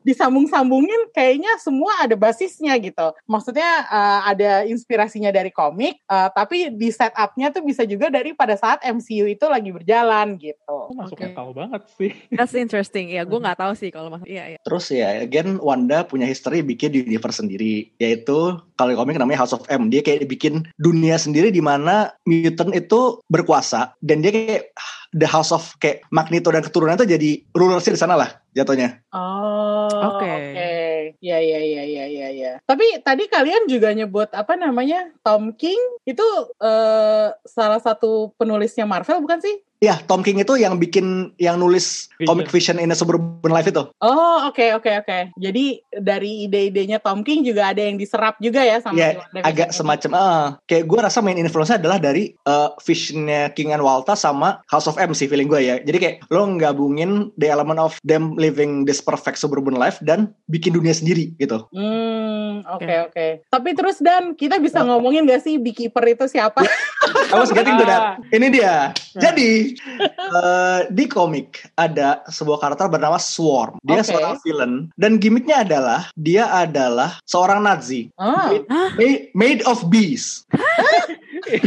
[0.07, 3.13] disambung-sambungin kayaknya semua ada basisnya gitu.
[3.27, 8.55] Maksudnya eh, ada inspirasinya dari komik, eh, tapi di setupnya tuh bisa juga dari pada
[8.55, 10.77] saat MCU itu lagi berjalan gitu.
[10.89, 11.27] Aku masuk Oke.
[11.33, 12.13] akal banget sih.
[12.35, 13.13] That's interesting.
[13.13, 14.27] Ya, gue nggak tahu sih kalau masuk.
[14.27, 14.59] Iya, iya.
[14.63, 19.55] Terus ya, again Wanda punya history bikin universe sendiri, yaitu kalau di komik namanya House
[19.55, 19.93] of M.
[19.93, 24.73] Dia kayak bikin dunia sendiri di mana mutant itu berkuasa dan dia kayak
[25.13, 29.01] the House of kayak Magneto dan keturunan itu jadi rulersnya di sana lah jatuhnya.
[29.13, 30.25] Oh, Oke.
[30.25, 30.73] oke.
[31.21, 32.53] Ya, ya, ya, ya, ya, ya.
[32.65, 36.27] Tapi tadi kalian juga nyebut apa namanya Tom King itu
[36.61, 39.57] eh, salah satu penulisnya Marvel bukan sih?
[39.83, 42.31] Ya, Tom King itu yang bikin yang nulis Vision.
[42.31, 43.83] Comic Vision in a Suburban Life itu.
[43.99, 45.19] Oh, oke, oke, oke.
[45.35, 49.43] Jadi dari ide-idenya Tom King juga ada yang diserap juga ya sama Ya, si WandaVision
[49.51, 49.75] agak ini?
[49.75, 54.63] semacam ah, kayak gue rasa main influence adalah dari eh, visionnya King and Walta sama
[54.71, 55.83] House of M sih feeling gue ya.
[55.83, 60.79] Jadi kayak lo gabungin the element of them living this perfect suburban life dan bikin
[60.79, 61.67] dunia sendiri gitu.
[61.75, 62.95] Hmm, oke, Oke.
[63.11, 63.27] oke.
[63.51, 64.95] Tapi terus Dan, kita bisa Apa?
[64.95, 66.63] ngomongin gak sih Beekeeper itu siapa?
[67.31, 68.19] I was getting to that.
[68.33, 68.91] Ini dia.
[68.91, 69.21] Nah.
[69.21, 69.77] Jadi
[70.09, 73.79] eh, di komik ada sebuah karakter bernama Swarm.
[73.85, 74.11] Dia Oke.
[74.11, 78.51] seorang villain dan gimmicknya adalah dia adalah seorang Nazi Ah,
[78.97, 80.43] made, made of bees.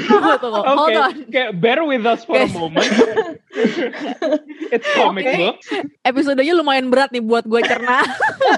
[0.07, 0.59] Tunggu, tunggu.
[0.63, 1.13] Oke, Hold on.
[1.29, 2.87] kayak bear with us for a moment.
[4.67, 5.35] It's comic Oke.
[5.37, 5.55] book.
[6.01, 8.03] Episodenya lumayan berat nih buat gue cerna.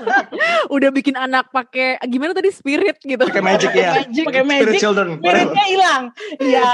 [0.75, 3.21] Udah bikin anak pakai gimana tadi spirit gitu.
[3.21, 4.01] Pakai magic ya.
[4.01, 4.79] Magic, pakai Spirit magic.
[4.79, 5.07] children.
[5.13, 5.23] whatever.
[5.23, 6.03] Spiritnya hilang.
[6.38, 6.69] Iya.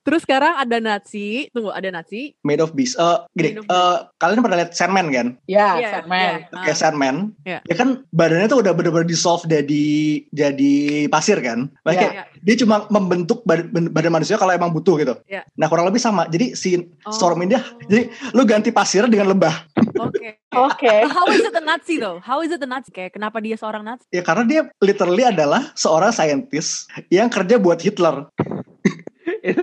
[0.00, 1.48] Terus sekarang ada Nazi.
[1.50, 2.34] Tunggu, ada Nazi.
[2.42, 2.94] Made of bees.
[2.94, 5.26] Eh gini, eh, kalian pernah lihat Sandman kan?
[5.44, 6.18] Ya, Iya, Sandman.
[6.42, 6.60] iya.
[6.60, 7.16] Kayak Sandman.
[7.44, 7.58] Iya.
[7.62, 9.86] Dia kan badannya tuh udah bener-bener dissolve jadi
[10.28, 10.74] jadi
[11.08, 11.70] pasir kan.
[11.80, 12.00] Nah, Iya.
[12.00, 15.14] kayak dia cuma membentuk bad- badan manusia kalau emang butuh gitu.
[15.24, 15.46] Iya.
[15.54, 16.26] Nah kurang lebih sama.
[16.26, 17.12] Jadi si Oh.
[17.36, 19.68] Ini dia, jadi lu ganti pasir dengan lembah.
[19.98, 20.40] Oke.
[20.54, 20.94] Oke.
[21.04, 22.22] How is it a Nazi though?
[22.24, 22.88] How is it a Nazi?
[22.88, 24.08] Kayak kenapa dia seorang Nazi?
[24.08, 28.30] Ya karena dia literally adalah seorang scientist yang kerja buat Hitler.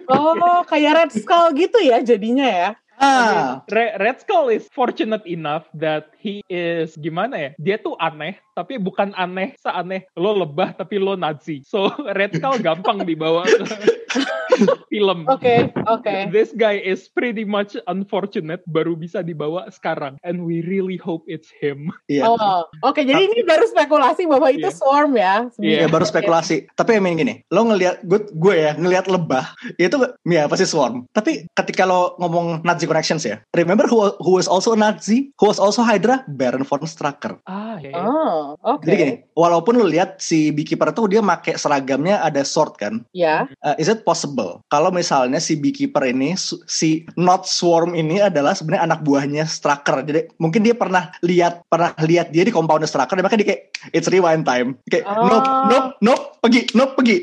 [0.07, 2.69] Oh, kayak Red Skull gitu ya jadinya ya.
[2.97, 7.49] Ah, Re- Red Skull is fortunate enough that he is gimana ya?
[7.57, 11.61] Dia tuh aneh, tapi bukan aneh seaneh lo lebah tapi lo Nazi.
[11.63, 13.65] So Red Skull gampang dibawa ke
[14.87, 15.27] film.
[15.27, 16.31] Oke, oke.
[16.31, 21.51] This guy is pretty much unfortunate baru bisa dibawa sekarang and we really hope it's
[21.51, 21.91] him.
[22.07, 22.23] iya.
[22.23, 22.95] Oh, oke.
[22.97, 24.71] Jadi ini baru spekulasi bahwa itu Iya.
[24.71, 25.35] swarm ya.
[25.59, 25.77] Iya.
[25.85, 26.71] Ya baru spekulasi.
[26.73, 31.03] Tapi emang gini, lo ngelihat gue gue ya ngelihat lebah itu ya pasti swarm.
[31.11, 35.49] Tapi ketika lo ngomong Nazi connections ya, remember who who was also a Nazi, who
[35.49, 37.37] was also Hydra, Baron von Strucker.
[37.45, 37.93] Ah, ya.
[37.97, 38.83] Oh, oke.
[38.83, 43.45] Jadi gini, walaupun lo lihat si Beekeeper tuh dia make seragamnya ada sword kan, Ya.
[43.61, 46.33] uh, is it possible kalau misalnya si Beekeeper ini
[46.65, 50.01] si not swarm ini adalah sebenarnya anak buahnya Strucker.
[50.01, 53.61] Jadi mungkin dia pernah lihat pernah lihat dia di compound Strucker, dan makanya dia kayak
[53.91, 54.75] it's rewind time.
[54.87, 55.29] Kayak Oh.
[55.29, 57.17] nope nope nope pergi nope pergi.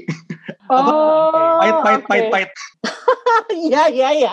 [0.70, 2.09] Oh, Pahit pahit oke.
[2.09, 2.51] pahit pahit.
[3.53, 4.33] Iya, iya, iya.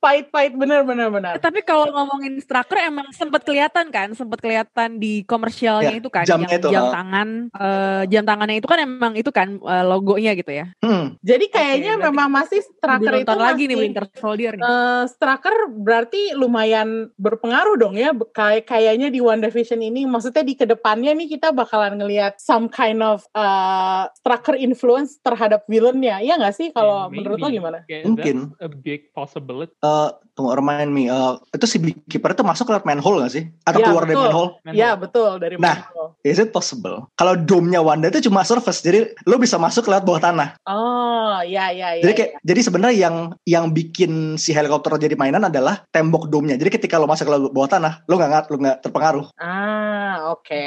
[0.00, 1.34] Pahit-pahit bener, bener, bener.
[1.36, 6.08] Eh, Tapi kalau ngomongin Strucker emang sempat kelihatan kan, sempat kelihatan di komersialnya Ya, itu
[6.08, 9.84] kan, jamnya yang itu, jam tangan, eh, jam tangannya itu kan emang itu kan eh,
[9.84, 10.66] logonya gitu ya.
[10.80, 11.16] Hmm.
[11.20, 14.64] Jadi kayaknya berarti memang masih Strucker itu nonton lagi nih masih- Winter Soldier nih.
[14.64, 20.64] Eh, Strucker berarti lumayan berpengaruh dong ya kayak kayaknya di WandaVision ini maksudnya di ke
[20.64, 26.54] depannya nih kita bakalan ngelihat some kind of uh, Strucker influence terhadap villainnya ya nggak
[26.54, 27.78] sih kalau Yeah, menurut lo gimana?
[27.86, 28.36] Kayak Mungkin.
[28.58, 29.72] a big possibility.
[29.80, 31.06] Eh, tunggu remind me.
[31.06, 33.44] Eh, itu si Beekeeper itu masuk lewat manhole gak sih?
[33.62, 34.26] Atau Ya, keluar dari betul.
[34.26, 34.50] manhole?
[34.70, 35.76] Ya betul dari Nah.
[35.82, 36.06] Marvel.
[36.20, 37.08] Is it possible?
[37.14, 40.48] Kalau dome-nya Wanda itu cuma surface, jadi lo bisa masuk lewat bawah tanah.
[40.64, 42.02] Oh ya ya ya.
[42.02, 46.54] Jadi kayak jadi sebenarnya yang yang bikin si helikopter jadi mainan adalah tembok dome-nya.
[46.54, 49.26] Jadi ketika lo masuk ke bawah tanah, lo nggak ngat- lo nggak terpengaruh.
[49.36, 50.66] Ah oke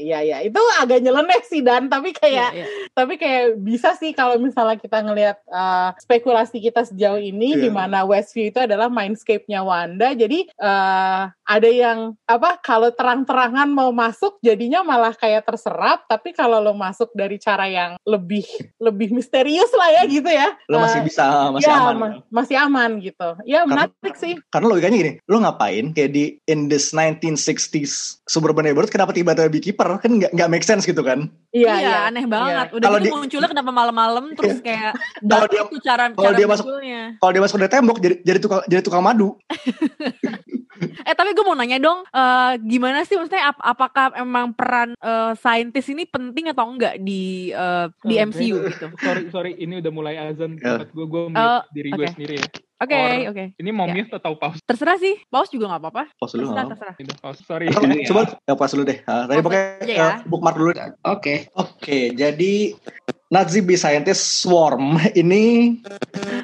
[0.00, 2.66] ya ya itu agak nyeleneh sih dan tapi kayak Iya, iya.
[2.92, 7.62] tapi kayak bisa sih kalau misalnya kita ngelihat uh, spekulasi kita sejauh ini Iya.
[7.64, 13.88] di mana Westview itu adalah mindscape-nya Wanda jadi uh, ada yang apa kalau terang-terangan mau
[13.88, 18.44] masuk jadinya malah kayak terserap tapi kalau lo masuk dari cara yang lebih
[18.76, 21.94] lebih misterius lah ya gitu ya Lo masih Uh, bisa masih ya, aman.
[21.96, 26.24] ma- masih aman gitu ya Karena- menarik sih Karena logikanya gini, lo ngapain kayak di
[26.44, 27.92] in this 1960s
[28.24, 31.30] suburban neighborhood kenapa tiba-tiba beekeeper kan nggak nggak make sense gitu kan?
[31.48, 32.28] iya Iya, iya aneh Iya.
[32.28, 32.66] banget.
[32.72, 34.92] Udah Kalau gitu di- munculnya kenapa malam-malam terus kayak
[35.22, 36.66] Kalau dia- itu cara kalau cara dia masuk-.
[37.14, 39.34] Kalau dia masuk dari tembok jadi jadi tukang jadi tukang madu.
[40.78, 45.32] Eh tapi gue mau nanya dong, eh, gimana sih maksudnya ap- apakah emang peran eh,
[45.34, 48.86] saintis ini penting atau enggak di eh, di Oh, MCU gitu?
[49.00, 50.78] Sorry, sorry, ini udah mulai azan Ya.
[50.78, 52.12] tempat gue, gue mute Oh, diri gue oke.
[52.12, 52.46] sendiri ya.
[52.78, 53.44] Oke, Or- oke.
[53.58, 53.94] Ini mau Ya.
[53.96, 54.62] mute atau pause?
[54.62, 56.02] Terserah sih, paus juga nggak apa-apa.
[56.14, 56.70] Pause dulu Terserah, nggak?
[56.70, 56.94] terserah.
[56.96, 57.66] Udah pause, sorry.
[57.68, 58.06] Coba, Iya.
[58.06, 58.98] coba ya pas dulu deh.
[59.02, 59.98] Ah, tadi Pause aja ya.
[60.04, 60.70] eh, bookmark dulu.
[61.04, 61.34] Oke.
[61.56, 62.54] Oke, jadi
[63.28, 65.76] Nazi Bee Scientist Swarm ini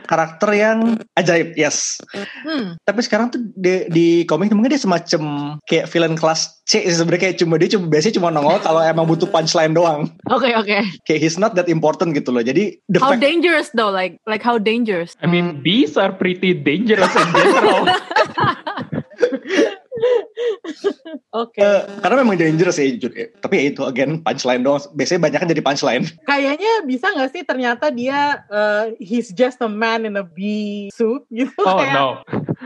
[0.05, 1.97] karakter yang ajaib, yes.
[2.45, 2.77] Hmm.
[2.85, 7.29] Tapi sekarang tuh di, di komik mungkin dia semacam kayak villain kelas C sih, sebenarnya
[7.29, 10.13] kayak cuma dia cuma biasanya cuma nongol kalau emang butuh punchline doang.
[10.29, 10.81] Oke, oke.
[11.09, 12.45] Kayak he's not that important gitu loh.
[12.45, 13.93] Jadi the How fact dangerous though?
[13.93, 15.17] Like like how dangerous?
[15.21, 17.85] I mean, bees are pretty dangerous in general.
[21.45, 23.13] oke eh, karena memang dangerous ya jujur.
[23.15, 23.27] ya.
[23.39, 24.83] Tapi ya itu again punchline doang.
[24.95, 26.05] Biasanya banyak kan jadi punchline.
[26.31, 31.23] kayaknya bisa nggak sih ternyata dia uh, he's just a man in a bee suit
[31.31, 32.09] gitu Oh kayak no.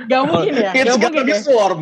[0.06, 1.42] Gak mungkin ya, It's gak gonna mungkin be ya.
[1.42, 1.80] swarm.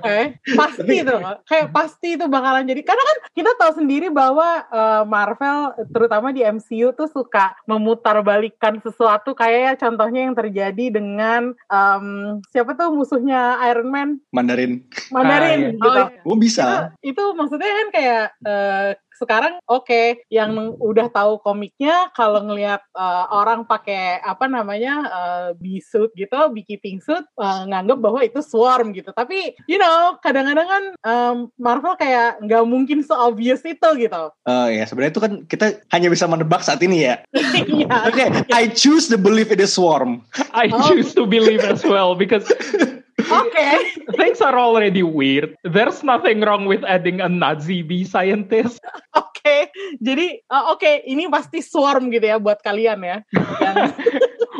[0.00, 0.18] Oke,
[0.58, 2.82] pasti itu, kayak pasti itu bakalan jadi.
[2.82, 9.36] Karena kan kita tahu sendiri bahwa uh, Marvel, terutama di MCU tuh suka memutarbalikkan sesuatu.
[9.38, 14.65] Kayak ya contohnya yang terjadi dengan um, siapa tuh musuhnya Iron Man, Mandarin.
[15.08, 15.70] Mandarin Ah, iya.
[15.72, 15.86] gitu.
[15.86, 16.20] Oh, iya.
[16.24, 16.64] Oh bisa.
[17.00, 23.24] Itu, itu maksudnya kan kayak uh, sekarang oke yang udah tahu komiknya kalau ngelihat uh,
[23.32, 28.92] orang pakai apa namanya uh, bee suit gitu, beekeeping suit uh, nganggep bahwa itu swarm
[28.92, 29.16] gitu.
[29.16, 34.22] Tapi you know kadang-kadang kan um, Marvel kayak nggak mungkin se obvious itu gitu.
[34.28, 37.16] Oh ya sebenarnya itu kan kita hanya bisa menebak saat ini ya.
[37.66, 37.88] Iya.
[38.12, 40.20] Oke, I choose to believe it is swarm.
[40.52, 40.92] I Oh.
[40.92, 42.44] choose to believe as well because
[43.30, 43.66] Oke.
[44.20, 45.54] things are already weird.
[45.66, 48.78] There's nothing wrong with adding a Nazi bee scientist.
[49.16, 49.70] Oke.
[50.02, 53.18] Jadi uh, oke ini pasti swarm gitu ya buat kalian ya.
[53.62, 53.94] Dan-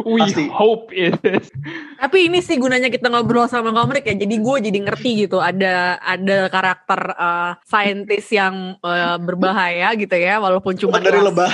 [0.06, 0.46] We Pasti.
[0.46, 1.50] hope it is.
[1.98, 4.14] Tapi ini sih gunanya kita ngobrol sama komik ya.
[4.14, 5.42] Jadi gue jadi ngerti gitu.
[5.42, 10.38] Ada ada karakter uh, saintis yang uh, berbahaya gitu ya.
[10.38, 11.48] Walaupun cuma Dari lebah.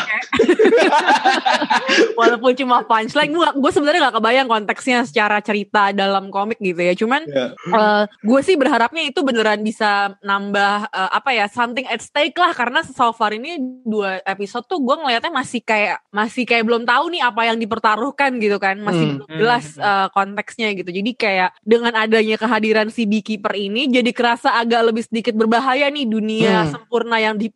[2.20, 3.32] walaupun cuma punchline.
[3.32, 6.92] Gue gue sebenarnya gak kebayang konteksnya secara cerita dalam komik gitu ya.
[7.02, 7.50] Cuman Ya.
[7.50, 12.52] eh, gue sih berharapnya itu beneran bisa nambah eh, apa ya something at stake lah
[12.52, 17.10] karena so far ini dua episode tuh gue ngelihatnya masih kayak masih kayak belum tahu
[17.10, 19.16] nih apa yang dipertaruhkan gitu kan masih Hmm.
[19.18, 19.82] belum jelas Hmm.
[19.82, 25.02] eh, konteksnya gitu jadi kayak dengan adanya kehadiran si beekeeper ini jadi kerasa agak lebih
[25.02, 26.70] sedikit berbahaya nih dunia Hmm.
[26.70, 27.50] sempurna yang di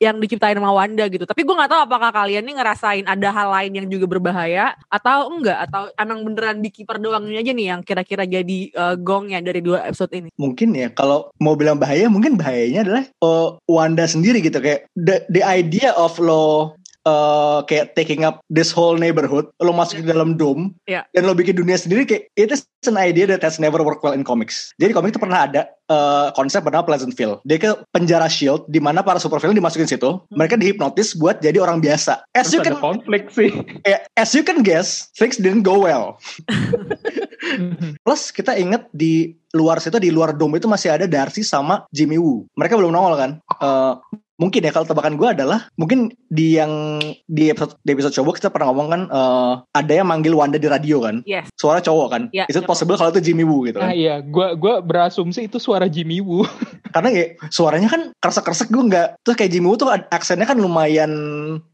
[0.00, 1.28] yang diciptain sama Wanda gitu.
[1.28, 5.28] Tapi gue nggak tahu apakah kalian nih ngerasain ada hal lain yang juga berbahaya atau
[5.28, 5.68] enggak?
[5.68, 10.16] Atau emang beneran beekeeper doang aja nih yang kira-kira jadi eh, gongnya dari dua episode
[10.16, 10.32] ini?
[10.40, 14.56] Mungkin ya kalau mau bilang bahaya mungkin bahayanya adalah uh, Wanda sendiri gitu.
[14.56, 16.79] Kayak the the idea of lo
[17.10, 21.02] uh, kayak taking up this whole neighborhood lo masuk ke dalam dome Iya.
[21.10, 24.14] dan lo bikin dunia sendiri kayak it is an idea that has never worked well
[24.14, 28.62] in comics jadi komik itu pernah ada uh, konsep bernama Pleasantville dia ke penjara shield
[28.70, 32.60] di mana para supervillain dimasukin situ mereka dihipnotis buat jadi orang biasa as Terus you
[32.62, 33.50] ada can konflik sih.
[33.82, 36.14] eh, as you can guess things didn't go well
[38.04, 42.20] Plus kita inget di luar situ di luar dome itu masih ada Darcy sama Jimmy
[42.20, 42.46] Woo.
[42.54, 43.30] Mereka belum nongol kan?
[43.40, 43.92] Eh,
[44.40, 46.96] mungkin ya kalau tebakan gue adalah mungkin di yang
[47.28, 50.64] di episode di episode coba kita pernah ngomong kan eh, ada yang manggil Wanda di
[50.64, 51.20] radio kan?
[51.22, 52.22] yes Suara cowok kan?
[52.32, 52.66] Iya, Is it iya.
[52.66, 53.92] possible kalau itu Jimmy Woo gitu Ah kan?
[53.92, 56.48] iya, gua gua berasumsi itu suara Jimmy Woo.
[56.90, 61.12] Karena ya suaranya kan kresek-kresek gue nggak terus kayak Jimmy Woo tuh aksennya kan lumayan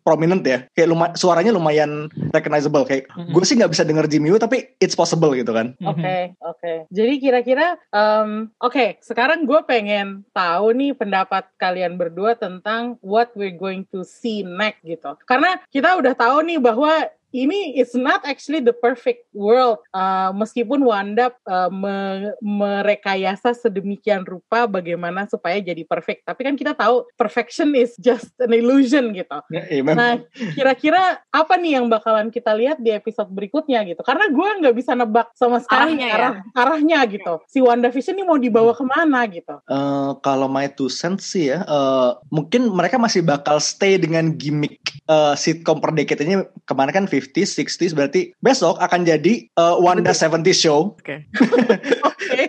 [0.02, 0.66] prominent ya.
[0.72, 3.30] Kayak luma, suaranya lumayan recognizable kayak Mhm.
[3.32, 5.72] gue sih nggak bisa denger Jimmy Woo tapi it's possible gitu kan.
[5.80, 6.72] Oke, oke.
[6.90, 12.55] Jadi kira-kira, em, oke, sekarang gue pengen tahu nih pendapat kalian berdua tentang
[13.02, 15.16] what we're going to see next gitu.
[15.26, 19.82] Karena kita udah tahu nih bahwa ini is not actually the perfect world.
[19.90, 26.26] Uh, meskipun Wanda uh, me- merekayasa sedemikian rupa bagaimana supaya jadi perfect.
[26.26, 29.38] Tapi kan kita tahu perfection is just an illusion gitu.
[29.50, 29.96] Ya, iya, memang.
[29.96, 30.12] Nah,
[30.54, 34.00] kira-kira apa nih yang bakalan kita lihat di episode berikutnya gitu?
[34.02, 36.16] Karena gue nggak bisa nebak sama sekali Arahnya ya?
[36.16, 37.34] arah arahnya gitu.
[37.50, 39.56] Si WandaVision ini mau dibawa ke mana gitu?
[39.68, 44.80] Eh, kalau my two cents sih ya, eh, mungkin mereka masih bakal stay dengan gimmick
[45.06, 50.12] eh, sitcom per decade ini kemarin kan 50s, 60s berarti besok akan jadi eh, Wanda
[50.12, 50.92] 70s show.
[51.00, 51.24] Oke.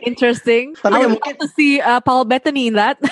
[0.04, 0.76] Interesting.
[0.76, 3.00] Tapi I ya would mungkin- to see uh, Paul Bettany in that.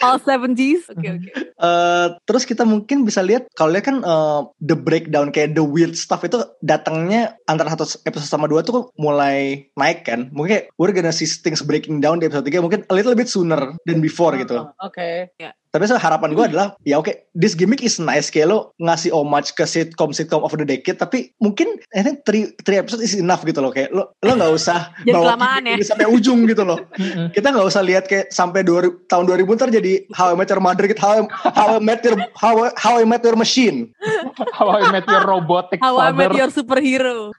[0.00, 0.88] All 70s.
[0.92, 1.30] Oke, oke.
[1.36, 5.96] Eh, terus kita mungkin bisa lihat kalau lihat kan eh, the breakdown kayak the weird
[5.96, 10.32] stuff itu datangnya antara satu episode sama dua tuh mulai naik kan.
[10.32, 13.28] Mungkin kayak we're gonna see things breaking down di episode 3 mungkin a little bit
[13.28, 14.64] sooner than before gitu.
[14.64, 15.32] Oh, Oke.
[15.76, 19.68] Tapi harapan gue adalah ya oke this gimmick is nice kayak lo ngasih homage ke
[19.68, 23.60] sitcom sitcom of the decade tapi mungkin I think three, three episode is enough gitu
[23.60, 25.76] loh kayak lo lo nggak usah bawa ya.
[25.84, 26.78] sampai ujung gitu loh.
[27.36, 30.62] Kita nggak usah lihat kayak sampai 2000, tahun 2000 ntar jadi How I Met Your
[30.64, 33.92] Mother gitu How I, How I Met Your How, I- How I Met Your Machine.
[34.56, 36.38] How I Met Your Robotic How I Met Father.
[36.40, 37.32] Your Superhero.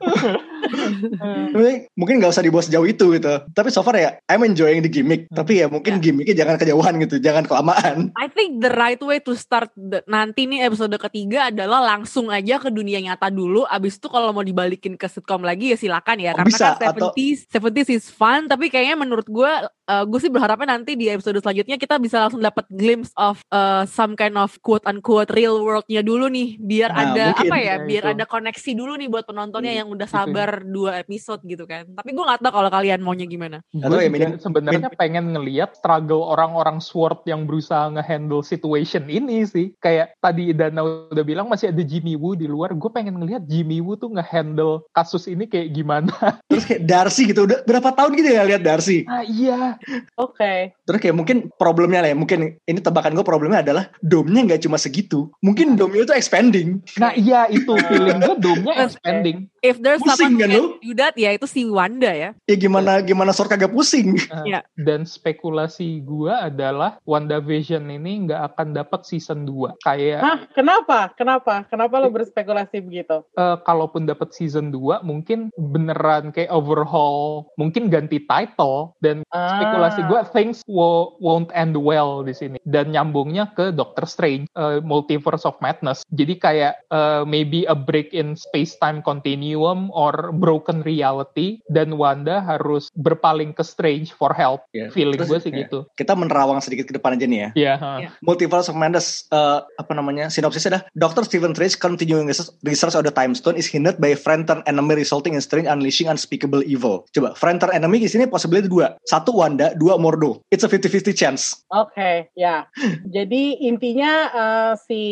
[1.98, 3.34] Mungkin nggak usah dibawa sejauh itu gitu.
[3.54, 5.28] Tapi so far ya I'm enjoying the gimmick.
[5.32, 8.12] Tapi ya mungkin gimmicknya jangan kejauhan gitu jangan kelamaan.
[8.18, 12.58] I think the right way to start the- nanti nih episode ketiga adalah langsung aja
[12.58, 13.64] ke dunia nyata dulu.
[13.64, 16.32] Abis itu kalau mau dibalikin ke sitcom lagi ya silakan ya.
[16.34, 18.46] Oh, Karena bisa, kan atau- 70s, 70s is fun.
[18.46, 19.52] Tapi kayaknya menurut gue,
[19.88, 23.84] uh, gue sih berharapnya nanti di episode selanjutnya kita bisa langsung dapat glimpse of uh,
[23.84, 26.56] some kind of quote unquote real worldnya dulu nih.
[26.58, 27.48] Biar Nah, ada mungkin.
[27.48, 27.66] apa ya?
[27.68, 28.14] Ya, Biar itu.
[28.14, 30.16] ada koneksi dulu nih buat penontonnya Hmm, yang udah itu.
[30.16, 31.88] sabar dua episode gitu kan.
[31.90, 33.58] Tapi gue nggak tahu kalau kalian maunya gimana.
[33.70, 39.72] Gue ya minim- sebenarnya pengen ngeliat struggle orang-orang SWORD yang berusaha ngehandle situation ini sih.
[39.78, 42.72] Kayak tadi Dana udah bilang masih ada Jimmy Woo di luar.
[42.72, 46.12] Gue pengen ngeliat Jimmy Woo tuh ngehandle kasus ini kayak gimana.
[46.48, 49.77] terus kayak Darcy gitu udah berapa tahun gitu ya lihat Darcy ah iya.
[50.16, 50.74] Oke.
[50.84, 54.76] Terus kayak mungkin problemnya lah ya, mungkin ini tebakan gue problemnya adalah domnya nggak cuma
[54.76, 55.30] segitu.
[55.40, 56.80] Mungkin domnya itu expanding.
[56.96, 59.48] Nah iya itu feeling gue domnya expanding.
[59.60, 60.78] If there's Pusing kan lu?
[60.80, 62.32] do that, ya itu si Wanda ya.
[62.46, 64.16] Ya gimana gimana Sor kagak pusing.
[64.30, 64.60] Ah, Iya.
[64.74, 69.76] Dan spekulasi gue adalah WandaVision ini nggak akan dapat season 2.
[69.82, 70.40] Kayak Hah?
[70.54, 71.12] Kenapa?
[71.14, 71.68] Kenapa?
[71.68, 73.26] Kenapa lo berspekulasi begitu?
[73.34, 79.60] eh, kalaupun dapat season 2 mungkin beneran kayak overhaul, mungkin ganti title dan Ah.
[79.68, 84.80] Spekulasi gue things wo- won't end well di sini dan nyambungnya ke Doctor Strange eh,
[84.82, 86.04] Multiverse of Madness.
[86.14, 92.88] Jadi kayak eh, maybe a break in space-time continuum or broken reality dan Wanda harus
[92.94, 94.64] berpaling ke Strange for help.
[94.72, 95.90] Ya, Feeling gue sih ya, gitu.
[95.98, 97.50] Kita menerawang sedikit ke depan aja nih ya.
[97.58, 97.74] Iya.
[97.82, 97.92] ha.
[97.98, 98.10] Iya.
[98.22, 101.26] Multiverse of Madness, eh, apa namanya, sinopsisnya adalah Dr.
[101.26, 104.62] Stephen Strange continuing research, research of the Time Stone is hindered by a friend turn
[104.70, 107.10] enemy resulting in Strange unleashing unspeakable evil.
[107.10, 108.94] Coba, friend turn enemy di sini possibility dua.
[109.10, 110.46] Satu Wanda, Wanda, dua Mordo.
[110.54, 111.66] It's a 50-50 chance.
[111.74, 112.70] Oke, ya.
[113.10, 115.04] Jadi intinya eh, si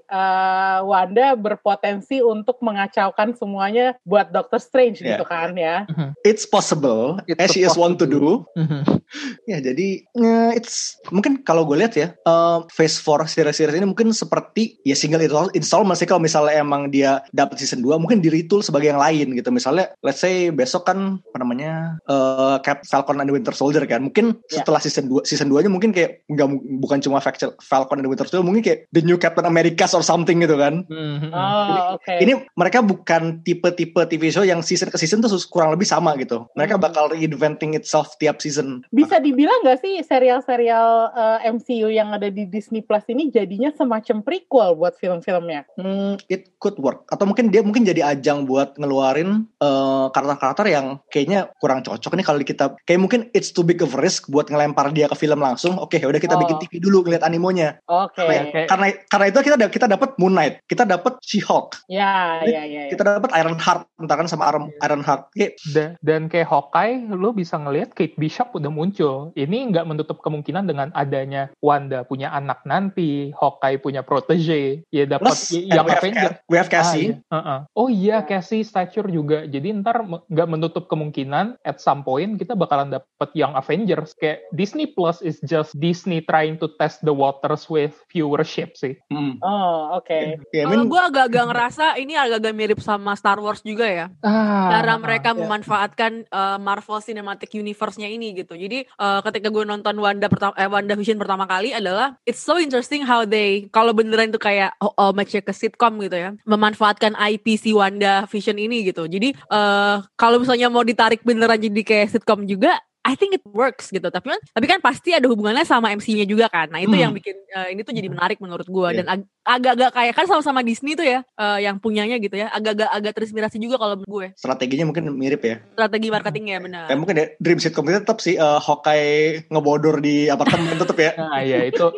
[0.00, 5.16] eh, Wanda berpotensi untuk mengacaukan semuanya buat Doctor Strange Yeah.
[5.20, 5.84] gitu kan ya.
[6.24, 8.44] It's possible, It's as she is want to do.
[8.56, 9.00] Mhm.
[9.44, 14.14] Ya jadi eh, it's mungkin kalau gue lihat ya eh, phase 4 series-series ini mungkin
[14.14, 18.30] seperti ya single install installment sih kalau misalnya emang dia dapat season 2 mungkin di
[18.30, 23.18] retool sebagai yang lain gitu misalnya let's say besok kan apa namanya eh, Cap Falcon
[23.18, 24.62] and the Winter Soldier kan mungkin Ya.
[24.62, 26.48] setelah season 2 season 2 nya mungkin kayak nggak
[26.78, 27.18] bukan cuma
[27.58, 30.86] Falcon and the Winter Soldier mungkin kayak the new Captain America or something gitu kan
[30.86, 31.30] Mhm.
[31.34, 32.14] Oh, oke.
[32.22, 36.46] ini mereka bukan tipe-tipe TV show yang season ke season tuh kurang lebih sama gitu
[36.54, 36.84] mereka Hmm.
[36.86, 42.46] bakal reinventing itself tiap season Bisa dibilang nggak sih serial-serial eh, MCU yang ada di
[42.46, 45.64] Disney Plus ini jadinya semacam prequel buat film-filmnya?
[45.74, 47.08] Hmm, it could work.
[47.08, 52.24] Atau mungkin dia mungkin jadi ajang buat ngeluarin eh, karakter-karakter yang kayaknya kurang cocok nih
[52.24, 52.76] kalau di kita.
[52.84, 55.76] Kayak mungkin it's too big of a risk buat ngelempar dia ke film langsung.
[55.76, 56.40] Oke, udah kita Oh.
[56.40, 57.78] bikin TV dulu ngeliat animonya.
[57.84, 58.20] Oke.
[58.20, 62.62] Kayak- kayak- Karena karena itu kita kita dapat Moon Knight, kita dapat She-Hulk, Ya, ya,
[62.62, 62.82] ya.
[62.86, 62.90] ya.
[62.90, 65.22] kita dapat Iron Heart, entar kan sama Iron, Iron Heart.
[65.32, 70.20] Kayak Da- dan kayak Hawkeye lo bisa ngelihat Kate Bishop udah muncul ini nggak menutup
[70.20, 76.56] kemungkinan dengan adanya Wanda punya anak nanti Hawkeye punya protege ya dapat yang Avenger we
[76.56, 77.14] have Cassie.
[77.26, 77.40] Ah, iya.
[77.40, 77.58] Heeh.
[77.72, 79.44] Oh iya, Cassie Stature juga.
[79.44, 84.16] Jadi ntar nggak menutup kemungkinan at some point kita bakalan dapet yang Avengers.
[84.16, 88.96] Kayak Disney Plus is just Disney trying to test the waters with viewership sih.
[89.12, 89.36] Hmm.
[89.44, 90.08] Oh, oke.
[90.08, 94.06] Ya, I Kalau mean, gue agak-agak ngerasa ini agak-agak mirip sama Star Wars juga ya.
[94.24, 95.38] Ah, Cara mereka ya.
[95.44, 98.56] memanfaatkan uh, Marvel Cinematic Universe-nya ini gitu.
[98.56, 102.56] Jadi uh, ketika gue nonton Wanda pertama eh, Wanda Vision pertama kali adalah it's so
[102.56, 106.30] interesting how they kalau beneran itu kayak oh, oh, match ke sitcom gitu ya.
[106.48, 109.04] Memanfaatkan IP si Wanda Vision ini gitu.
[109.04, 113.88] Jadi uh, kalau misalnya mau ditarik beneran jadi kayak sitcom juga I think it works
[113.88, 116.68] gitu, tapi kan, tapi kan pasti ada hubungannya sama MC-nya juga kan.
[116.68, 117.00] Nah itu Hmm.
[117.00, 118.96] yang bikin uh, ini tuh jadi menarik menurut gue Iya.
[118.98, 122.48] dan ag- agak-agak kayak kan sama-sama Disney tuh ya uh, yang punyanya gitu ya.
[122.48, 125.64] Agak-agak agak terinspirasi juga kalau menurut gue strateginya mungkin mirip ya.
[125.70, 126.86] strategi marketingnya benar.
[126.86, 131.10] Ya mungkin ya dream sitcom itu tetap sih eh, Hawkeye ngebodor di apartemen tetap ya.
[131.22, 131.88] Nah ya itu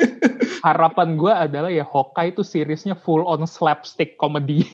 [0.60, 4.70] harapan gue adalah ya Hawkeye itu seriesnya full on slapstick comedy.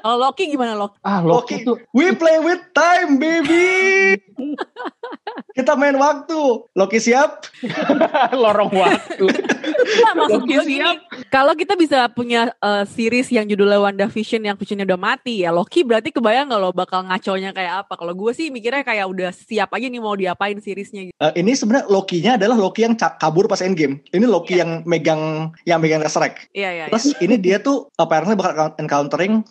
[0.00, 0.96] Kalau Loki gimana Loki?
[1.02, 4.16] Ah Loki, Loki tuh we play with time, baby.
[5.50, 6.40] Kita main waktu.
[6.78, 7.44] Loki siap?
[8.42, 9.26] lorong waktu.
[10.06, 10.96] Nah, maksud Loki gue gini, siap.
[11.28, 15.82] kalau kita bisa punya uh, series yang judulnya WandaVision yang Visionnya udah mati ya Loki
[15.82, 17.98] berarti kebayang nggak lo bakal ngaconya kayak apa?
[17.98, 21.16] Kalau gue sih mikirnya kayak udah siap aja nih mau diapain seriesnya gitu.
[21.18, 24.04] Eh, ini sebenarnya Loki-nya adalah Loki yang kabur pas endgame.
[24.14, 26.52] Ini Loki yang megang yang megang Resurrect.
[26.54, 26.84] Iya iya.
[26.86, 26.92] iya.
[26.92, 29.42] Plus ini dia tuh apparently bakal encountering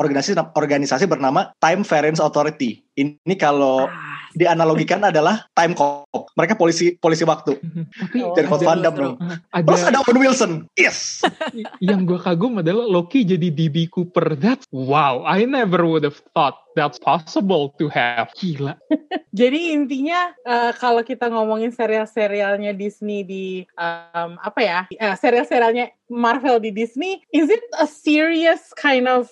[0.00, 2.85] organisasi organisasi bernama Time Variance Authority.
[2.96, 6.32] Ini kalau Ah, dianalogikan adalah time cop.
[6.36, 7.56] Mereka polisi polisi waktu.
[7.60, 9.14] Tapi Oh, seru, Van Damme dong.
[9.52, 10.52] ada Terus ada Owen Wilson.
[10.80, 11.20] Yes.
[11.84, 14.34] yang gue kagum adalah Loki jadi DB Cooper.
[14.36, 15.22] That's wow.
[15.24, 18.28] I never would have thought that's possible to have.
[18.36, 18.76] Gila.
[19.40, 24.80] Jadi intinya eh, kalau kita ngomongin serial-serialnya Disney di em, apa ya?
[24.92, 29.26] eh, serial-serialnya Marvel di Disney, is it a serious kind of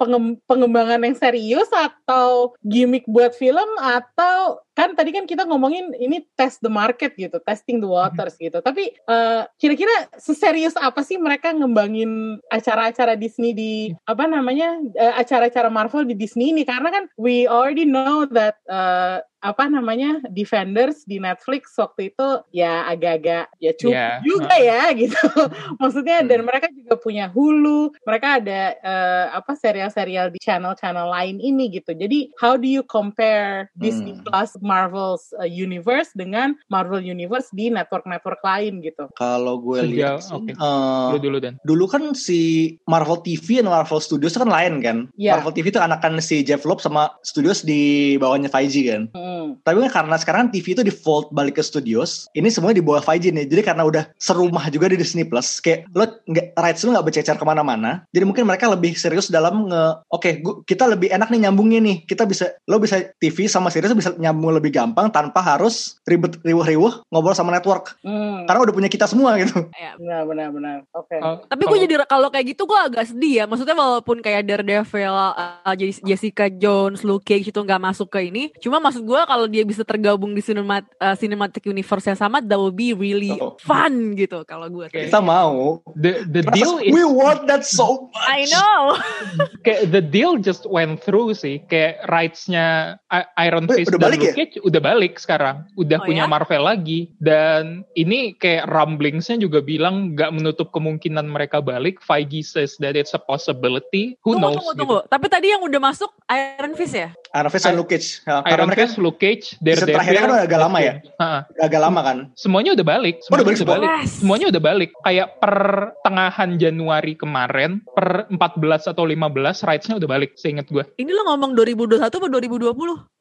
[0.00, 6.26] pengem- pengembangan yang serius atau gimmick buat film atau kan tadi kan kita ngomongin ini
[6.34, 8.58] test the market gitu, testing the waters gitu.
[8.58, 13.72] Tapi eh, kira-kira seserius apa sih mereka ngembangin acara-acara Disney di
[14.04, 19.22] apa namanya eh, acara-acara Marvel di Disney ini karena kan we already know that eh,
[19.44, 24.16] apa namanya Defenders di Netflix waktu itu ya agak-agak ya cukup Yeah.
[24.24, 25.20] juga ya gitu
[25.80, 31.68] maksudnya dan mereka juga punya Hulu mereka ada eh, apa serial-serial di channel-channel lain ini
[31.70, 34.22] gitu jadi how do you compare Disney Hmm.
[34.22, 40.32] Plus Marvel's uh, universe dengan Marvel universe di network-network lain gitu Kalau gue lihat sih,
[40.32, 40.54] oke.
[40.54, 41.58] eh, Lu dulu dan.
[41.60, 42.40] dulu kan si
[42.86, 44.98] Marvel TV dan Marvel Studios kan lain kan.
[45.14, 45.36] Iya.
[45.36, 49.02] Marvel TV itu anakan si Jeff Loeb sama Studios di bawahnya Feige kan.
[49.10, 49.33] Hmm.
[49.60, 53.28] Tapi kan karena sekarang TV itu default balik ke Studios, ini semuanya di bawah Feige
[53.28, 53.46] nih.
[53.46, 57.34] Jadi karena udah serumah juga di Disney Plus, kayak lo nggak rights lo nggak bercecer
[57.34, 58.04] ke mana-mana.
[58.10, 61.96] Jadi mungkin mereka lebih serius dalam nge, oke, gua- kita lebih enak nih nyambungnya nih.
[62.04, 67.06] Kita bisa, lo bisa TV sama series bisa nyambung lebih gampang tanpa harus ribet riuh-riuh
[67.08, 67.96] ngobrol sama network.
[68.00, 68.44] Hmm.
[68.44, 69.66] Karena udah punya kita semua gitu.
[69.74, 69.94] Ya.
[69.94, 73.44] benar benar benar oke Kalau- Tapi gue jadi kalau kayak gitu gue agak sedih ya.
[73.44, 78.50] Maksudnya walaupun kayak Daredevil, uh, Jessica Jones, Luke Cage itu nggak masuk ke ini.
[78.58, 82.56] Cuma maksud gue kalau dia bisa tergabung di cinemat, uh, cinematic universe yang sama that
[82.56, 83.56] would be really Oh.
[83.58, 84.86] fun gitu kalau gue.
[84.86, 85.08] Oke.
[85.08, 85.82] Kita mau.
[85.96, 88.28] The the deal we is want that so much.
[88.28, 88.94] I know.
[89.66, 91.64] kayak the deal just went through sih.
[91.66, 92.96] Kayak rights-nya
[93.38, 94.34] Iron Wait, Fist udah dan balik Luke ya?
[94.36, 95.56] Cage udah balik sekarang.
[95.74, 96.30] Udah Oh, punya ya?
[96.30, 97.08] Marvel lagi.
[97.16, 101.98] Dan ini kayak rumblingsnya juga bilang nggak menutup kemungkinan mereka balik.
[101.98, 104.18] Feige says that it's a possibility.
[104.22, 104.56] Who tunggu, knows?
[104.58, 104.80] tunggu, gitu.
[104.84, 104.98] tunggu.
[105.06, 107.08] Tapi tadi yang udah masuk Iron Fist ya?
[107.34, 108.22] Iron Fist dan Luke Cage.
[108.22, 109.94] Ya, karena Iron mereka Fist, Luke Cage, season Daredevil.
[109.94, 110.92] terakhirnya kan udah agak lama ya?
[111.16, 112.16] Udah agak lama kan.
[112.34, 113.16] Semuanya udah balik.
[113.20, 113.76] Oh, udah Semuanya balik semua?
[113.80, 114.10] Yes.
[114.18, 114.90] Semuanya udah balik.
[115.00, 118.40] Kayak pertengahan Januari kemarin, per 14
[118.86, 119.20] atau 15,
[119.62, 120.84] rights-nya udah balik, seingat gue.
[120.96, 122.70] Ini lo ngomong 2021 atau 2020?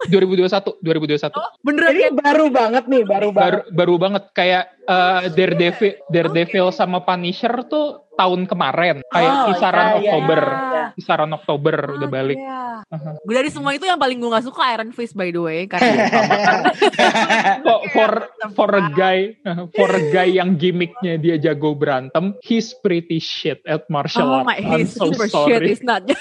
[0.10, 1.32] 2021, 2021.
[1.34, 2.12] Oh, beneran Jadi ya?
[2.12, 3.74] baru banget nih, baru baru banget.
[3.74, 10.12] baru banget kayak uh, Daredevil Daredevil sama Punisher tuh tahun kemarin kayak Oh, kisaran iya,
[10.14, 10.39] Oktober
[10.86, 10.94] iya.
[10.94, 12.62] kisaran Oktober udah Ah, balik iya.
[12.86, 13.10] Aha.
[13.20, 16.04] Gue dari semua itu yang paling gue gak suka Iron Fist by the way karena
[17.64, 18.12] for for
[18.54, 19.34] for a guy
[19.72, 24.46] for a guy yang gimmicknya dia jago berantem he's pretty shit at martial oh arts
[24.46, 26.04] my I'm he's so super shit sorry is not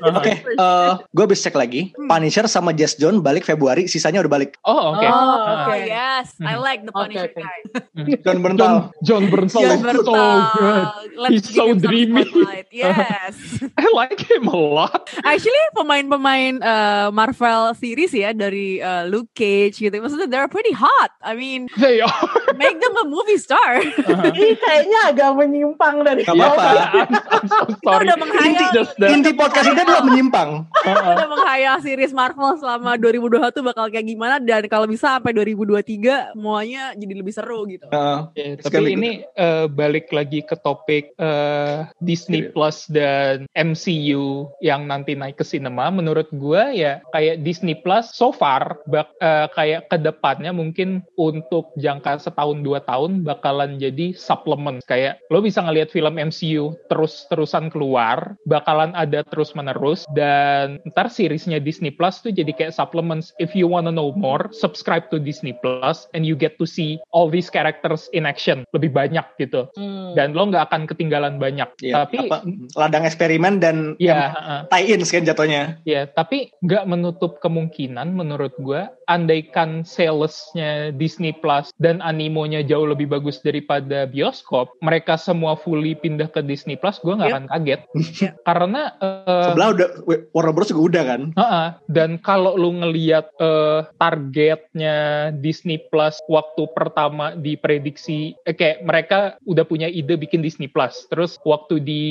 [0.00, 0.16] Aha.
[0.16, 1.92] Oke, eh gue bisa cek lagi.
[1.92, 2.08] Hmm.
[2.08, 4.56] Punisher sama Jess John balik Februari, sisanya udah balik.
[4.64, 5.68] oh oke Oh, Ah.
[5.68, 5.76] oke.
[5.76, 6.64] yes I Hmm.
[6.64, 7.36] like the Oke, Punisher oke.
[7.36, 7.58] guy
[8.24, 8.88] John Berntal.
[9.04, 10.32] John John Bernthal John is so Bernthal.
[10.56, 10.84] good
[11.20, 12.24] Let's He's so dreamy.
[12.24, 12.68] spotlight.
[12.72, 13.36] yes
[13.76, 19.78] I like him a lot Actually pemain-pemain uh, Marvel series ya dari uh, Luke Cage
[19.82, 21.10] gitu, maksudnya they're pretty hot.
[21.20, 22.26] I mean, they are
[22.56, 23.80] make them a movie star.
[23.80, 26.70] Ini kayaknya agak menyimpang dari Gak apa-apa.
[27.10, 28.04] I'm so sorry.
[28.06, 28.70] udah menghayal.
[29.00, 30.50] That- Inti podcast ini adalah menyimpang.
[30.84, 36.94] Kita menghayal series Marvel selama 2021 bakal kayak gimana dan kalau bisa sampai 2023 semuanya
[36.94, 37.86] jadi lebih seru gitu.
[37.90, 42.50] Uh, gonna tapi ini eh, balik lagi ke topik eh, Disney.
[42.50, 43.46] Plus dan
[43.80, 45.88] MCU yang nanti naik ke sinema.
[45.88, 51.72] Menurut gua ya kayak Disney Plus so far bak, eh, kayak ke depannya mungkin untuk
[51.80, 54.84] jangka setahun dua tahun bakalan jadi suplemen.
[54.84, 61.56] Kayak lo bisa ngelihat film MCU terus-terusan keluar, bakalan ada terus menerus dan ntar seriesnya
[61.56, 63.32] Disney Plus tuh jadi kayak supplements.
[63.40, 67.32] If you wanna know more, subscribe to Disney Plus and you get to see all
[67.32, 69.72] these characters in action lebih banyak gitu.
[69.78, 70.12] Hmm.
[70.12, 71.70] Dan lo nggak akan ketinggalan banyak.
[71.80, 72.42] ya, Tapi apa,
[72.74, 75.78] ladang eksperimen dan ya, uh, tie-ins kan jatuhnya.
[75.84, 83.10] ya, tapi nggak menutup kemungkinan menurut gua andaikan salesnya Disney Plus dan animonya jauh lebih
[83.10, 87.36] bagus daripada bioskop, mereka semua fully pindah ke Disney Plus, gua nggak Yep.
[87.36, 87.80] akan kaget.
[88.48, 89.88] Karena eh, Sebelah udah
[90.32, 91.20] Warner Bros juga udah kan.
[91.34, 94.96] Heeh, dan kalau lu ngeliat eh, targetnya
[95.36, 101.04] Disney Plus waktu pertama diprediksi, eh, kayak mereka udah punya ide bikin Disney Plus.
[101.10, 102.02] Terus waktu di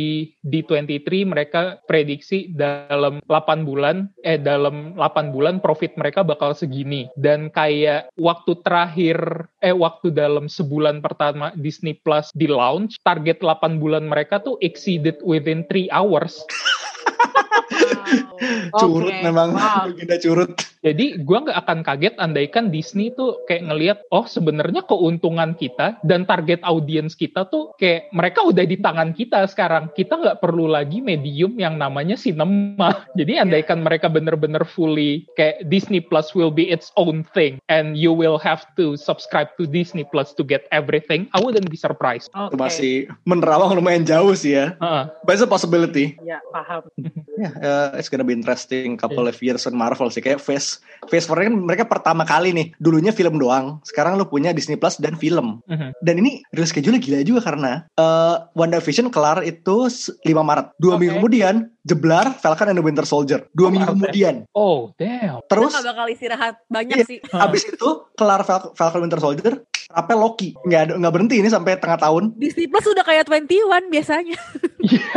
[0.45, 1.48] D23 mereka
[1.85, 7.09] prediksi dalam 8 bulan, eh dalam 8 bulan profit mereka bakal segini.
[7.17, 13.81] Dan kayak waktu terakhir, eh waktu dalam sebulan pertama Disney Plus di launch, target 8
[13.81, 16.39] bulan mereka tuh exceeded within 3 hours.
[18.73, 19.23] Curut Oke.
[19.23, 19.55] memang.
[19.55, 19.83] Wow.
[19.91, 20.51] Legenda curut.
[20.79, 26.23] Jadi gua nggak akan kaget andaikan Disney tuh kayak ngelihat oh sebenarnya keuntungan kita dan
[26.23, 29.91] target audiens kita tuh kayak mereka udah di tangan kita sekarang.
[29.91, 33.03] Kita nggak perlu lagi medium yang namanya cinema.
[33.19, 38.15] Jadi andaikan mereka bener-bener fully kayak Disney Plus will be its own thing and you
[38.15, 41.27] will have to subscribe to Disney Plus to get everything.
[41.35, 42.31] I wouldn't be surprised.
[42.31, 42.55] Oke.
[42.55, 44.79] Masih menerawang lumayan jauh sih ya.
[44.79, 45.03] Heeh.
[45.27, 46.15] But it's a possibility.
[46.23, 46.87] Ya, paham.
[47.39, 50.19] Ya, uh, it's gonna be interesting couple of years on Marvel sih.
[50.19, 52.75] Kayak Phase Phase 4 kan mereka pertama kali nih.
[52.75, 53.79] Dulunya film doang.
[53.87, 55.63] Sekarang lu punya Disney Plus dan film.
[55.63, 55.95] Mhm.
[56.03, 60.75] Dan ini release schedule gila juga karena uh, WandaVision kelar itu s- 5 Maret.
[60.75, 61.07] Dua Oke.
[61.07, 63.47] minggu kemudian jeblar Falcon and the Winter Soldier.
[63.49, 64.35] Dua Oh, minggu kemudian.
[64.51, 65.39] Oh damn.
[65.45, 67.05] Terus Kita nggak bakal istirahat banyak Iya.
[67.05, 67.17] sih.
[67.29, 69.53] abis itu kelar Fal- Falcon Winter Soldier,
[69.87, 70.49] rapel Loki.
[70.59, 72.35] Nggak ada nggak berhenti ini sampai tengah tahun.
[72.35, 74.37] Disney Plus udah kayak 21 biasanya.
[74.79, 75.11] Iya.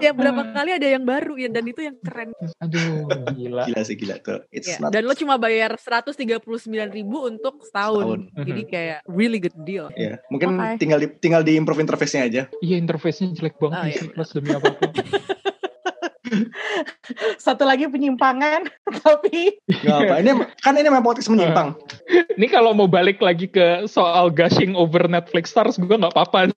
[0.00, 2.32] ya berapa kali ada yang baru ya dan itu yang keren.
[2.58, 3.62] Aduh gila.
[3.64, 4.42] Gila sih gila tuh.
[4.48, 6.42] It's Ya, not dan lo cuma bayar 139
[6.88, 8.26] ribu untuk setahun.
[8.26, 8.42] Setahun.
[8.42, 8.68] Jadi Mhm.
[8.68, 9.86] kayak really good deal.
[9.94, 10.78] Ya, mungkin Oke.
[10.78, 12.42] tinggal di, tinggal di improve interface-nya aja.
[12.58, 14.90] Iya interface-nya jelek banget Oh, iya, Disney Plus demi apa pun.
[17.36, 18.66] Satu lagi penyimpangan,
[19.04, 20.14] tapi Gak apa.
[20.22, 20.30] Ini
[20.64, 21.74] kan ini memang podcast menyimpang.
[22.36, 26.52] Ini kalau mau balik lagi ke soal gushing over Netflix stars, gue nggak apa-apa.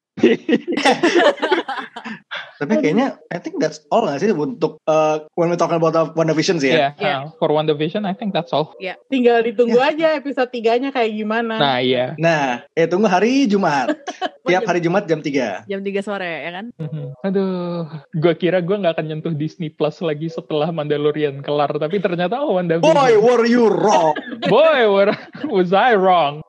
[2.53, 6.61] Tapi kayaknya I think that's all gak sih untuk uh, when we talking about WandaVision
[6.61, 6.77] sih ya.
[6.77, 7.19] Yeah, Yeah.
[7.27, 8.77] uh, for WandaVision, I think that's all.
[9.09, 11.57] Tinggal ditunggu aja episode 3-nya kayak gimana.
[11.59, 12.13] Nah, iya.
[12.15, 13.91] Nah, eh tunggu hari Jumat.
[14.47, 15.67] Tiap hari Jumat jam 3.
[15.67, 16.65] Jam 3 sore ya kan?
[16.77, 17.05] Mhm.
[17.23, 22.39] Aduh, gue kira gue nggak akan nyentuh Disney Plus lagi setelah Mandalorian kelar, tapi ternyata
[22.39, 22.85] oh WandaVision.
[22.85, 24.13] Boy, were you wrong?
[24.51, 25.15] Boy, what-
[25.47, 26.43] was I wrong?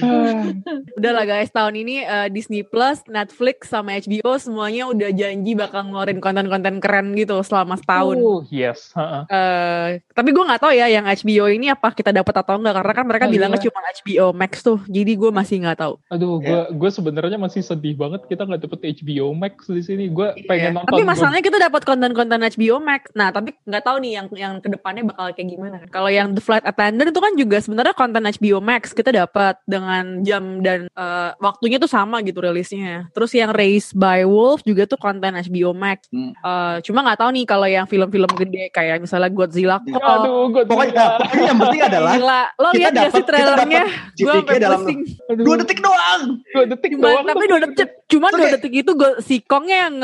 [0.00, 0.48] Ah,
[0.98, 5.86] Udah lah guys, tahun ini eh, Disney Plus, Netflix, sama HBO semuanya udah janji bakal
[5.86, 8.16] ngeluarin konten-konten keren gitu selama setahun.
[8.16, 8.90] oh, yes.
[8.92, 9.22] heeh.
[9.26, 12.92] Eh, tapi gue nggak tahu ya yang HBO ini apa kita dapat atau enggak karena
[12.94, 13.66] kan mereka Oh, bilangnya iya.
[13.66, 14.78] cuma HBO Max tuh.
[14.86, 15.94] Jadi gue masih nggak tahu.
[16.08, 20.04] Aduh, gue gue sebenarnya masih sedih banget kita nggak dapet HBO Max di sini.
[20.08, 20.76] Gue pengen Iya.
[20.76, 20.92] nonton.
[20.92, 23.12] Tapi masalahnya kita dapat konten-konten HBO Max.
[23.12, 25.76] Nah, tapi nggak tahu nih yang yang ke depannya bakal kayak gimana.
[25.88, 29.32] Kalau yang The Flight Attendant itu kan juga sebenarnya konten HBO Max kita dapat
[29.64, 33.10] dengan jam dan eh, waktunya tuh sama gitu rilisnya.
[33.10, 36.06] Terus yang Race by Wolf juga tuh konten HBO Max.
[36.08, 36.30] Hmm.
[36.32, 39.98] Eh, cuma nggak tahu nih kalau yang film-film gede kayak misalnya Godzilla Kong.
[39.98, 43.28] Aduh, gue Pokoknya, pokoknya yang penting adalah Gila, lo kita lihat gak dapat- sih kita
[43.28, 43.82] trailernya?
[43.82, 45.00] dapat Gue sampai dalam pusing.
[45.36, 46.22] dua detik doang.
[46.48, 47.24] dua detik Cuman, doang.
[47.26, 48.38] tapi dua detik, cuman Oke.
[48.38, 49.94] dua detik itu gue, si Kongnya yang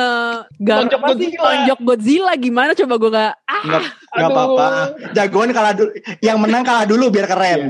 [0.59, 1.43] Tonjok apa sih, Godzilla.
[1.45, 4.33] tonjok Godzilla gimana coba gue gak ah Nggak, nggak Aduh.
[4.33, 4.67] apa-apa.
[5.13, 5.91] Jagoan kalah dulu.
[6.19, 7.61] Yang menang kalah dulu biar keren.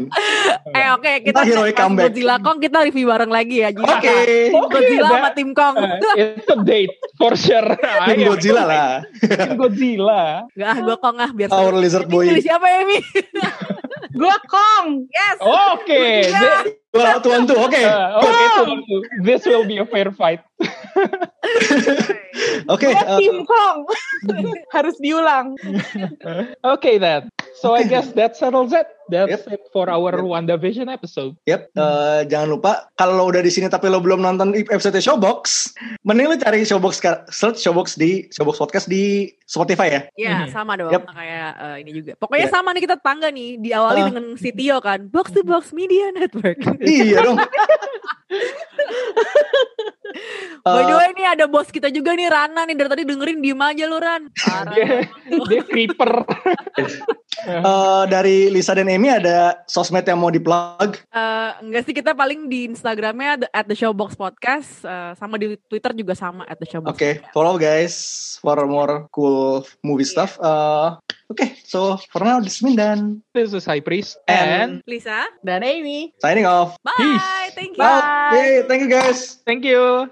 [0.71, 2.05] eh oke kita Ntar heroic pas comeback.
[2.09, 4.17] Godzilla Kong kita review bareng lagi ya Oke.
[4.51, 5.91] Oke, Godzilla that- sama tim Kong Eh,
[6.37, 7.71] it's a date for sure.
[8.07, 8.91] Tim Godzilla lah.
[9.19, 10.23] Tim Godzilla.
[10.51, 11.79] Gak ah gue Kong ah biar Our seru.
[11.79, 12.25] lizard boy.
[12.27, 12.99] pilih siapa Emi
[14.13, 15.07] Gua Kong.
[15.07, 16.03] yes Oke,
[16.91, 17.55] Dua tuan tuh.
[17.57, 17.79] Oke.
[17.79, 19.01] uh, oke, tuan tuh.
[19.23, 20.43] this will be a fair fight.
[22.67, 22.87] Oke.
[22.87, 23.79] Gua eh, tim Kong.
[24.75, 25.55] Harus diulang.
[26.77, 27.31] Okay then.
[27.57, 27.91] So I Oke.
[27.91, 28.87] guess that settles it.
[29.11, 30.23] That's it for our Yep.
[30.23, 31.35] WandaVision episode.
[31.43, 35.75] Yep, eh, jangan lupa kalau lo udah di sini tapi lo belum nonton episode Showbox,
[36.07, 40.01] mending lo cari Showbox search Showbox di Showbox Podcast di Spotify ya.
[40.15, 40.55] Ya Mhm.
[40.55, 41.11] sama dong Yep.
[41.11, 42.13] kayak eh, ini juga.
[42.23, 42.55] Pokoknya Ya.
[42.55, 44.07] sama nih kita tangga nih diawali Ah.
[44.07, 46.63] dengan si Tio kan box to box media network.
[46.83, 47.39] iya dong.
[50.61, 53.39] By the Eh, way nih ada bos kita juga nih Rana nih dari tadi dengerin
[53.39, 54.29] diem aja lu Ran.
[54.69, 55.07] Dia,
[55.47, 56.11] dia creeper.
[57.47, 60.99] eh, dari Lisa dan Amy ada sosmed yang mau di-plug.
[61.07, 65.57] Eh, enggak sih kita paling di Instagramnya the- at the Showbox Podcast eh, sama di
[65.63, 66.93] Twitter juga sama at the Showbox.
[66.93, 67.95] Oke, follow guys
[68.37, 70.37] for more cool movie stuff.
[70.37, 70.89] Eh,
[71.31, 74.19] Oke, so for now this is Mindan This is High Priest.
[74.27, 76.11] And- And Lisa, Dan Amy.
[76.19, 76.75] signing off.
[76.83, 76.91] bye.
[76.99, 77.55] Peace.
[77.55, 77.83] Thank you.
[77.87, 78.31] Bye.
[78.35, 79.39] Yay, thank you guys.
[79.47, 80.11] thank you.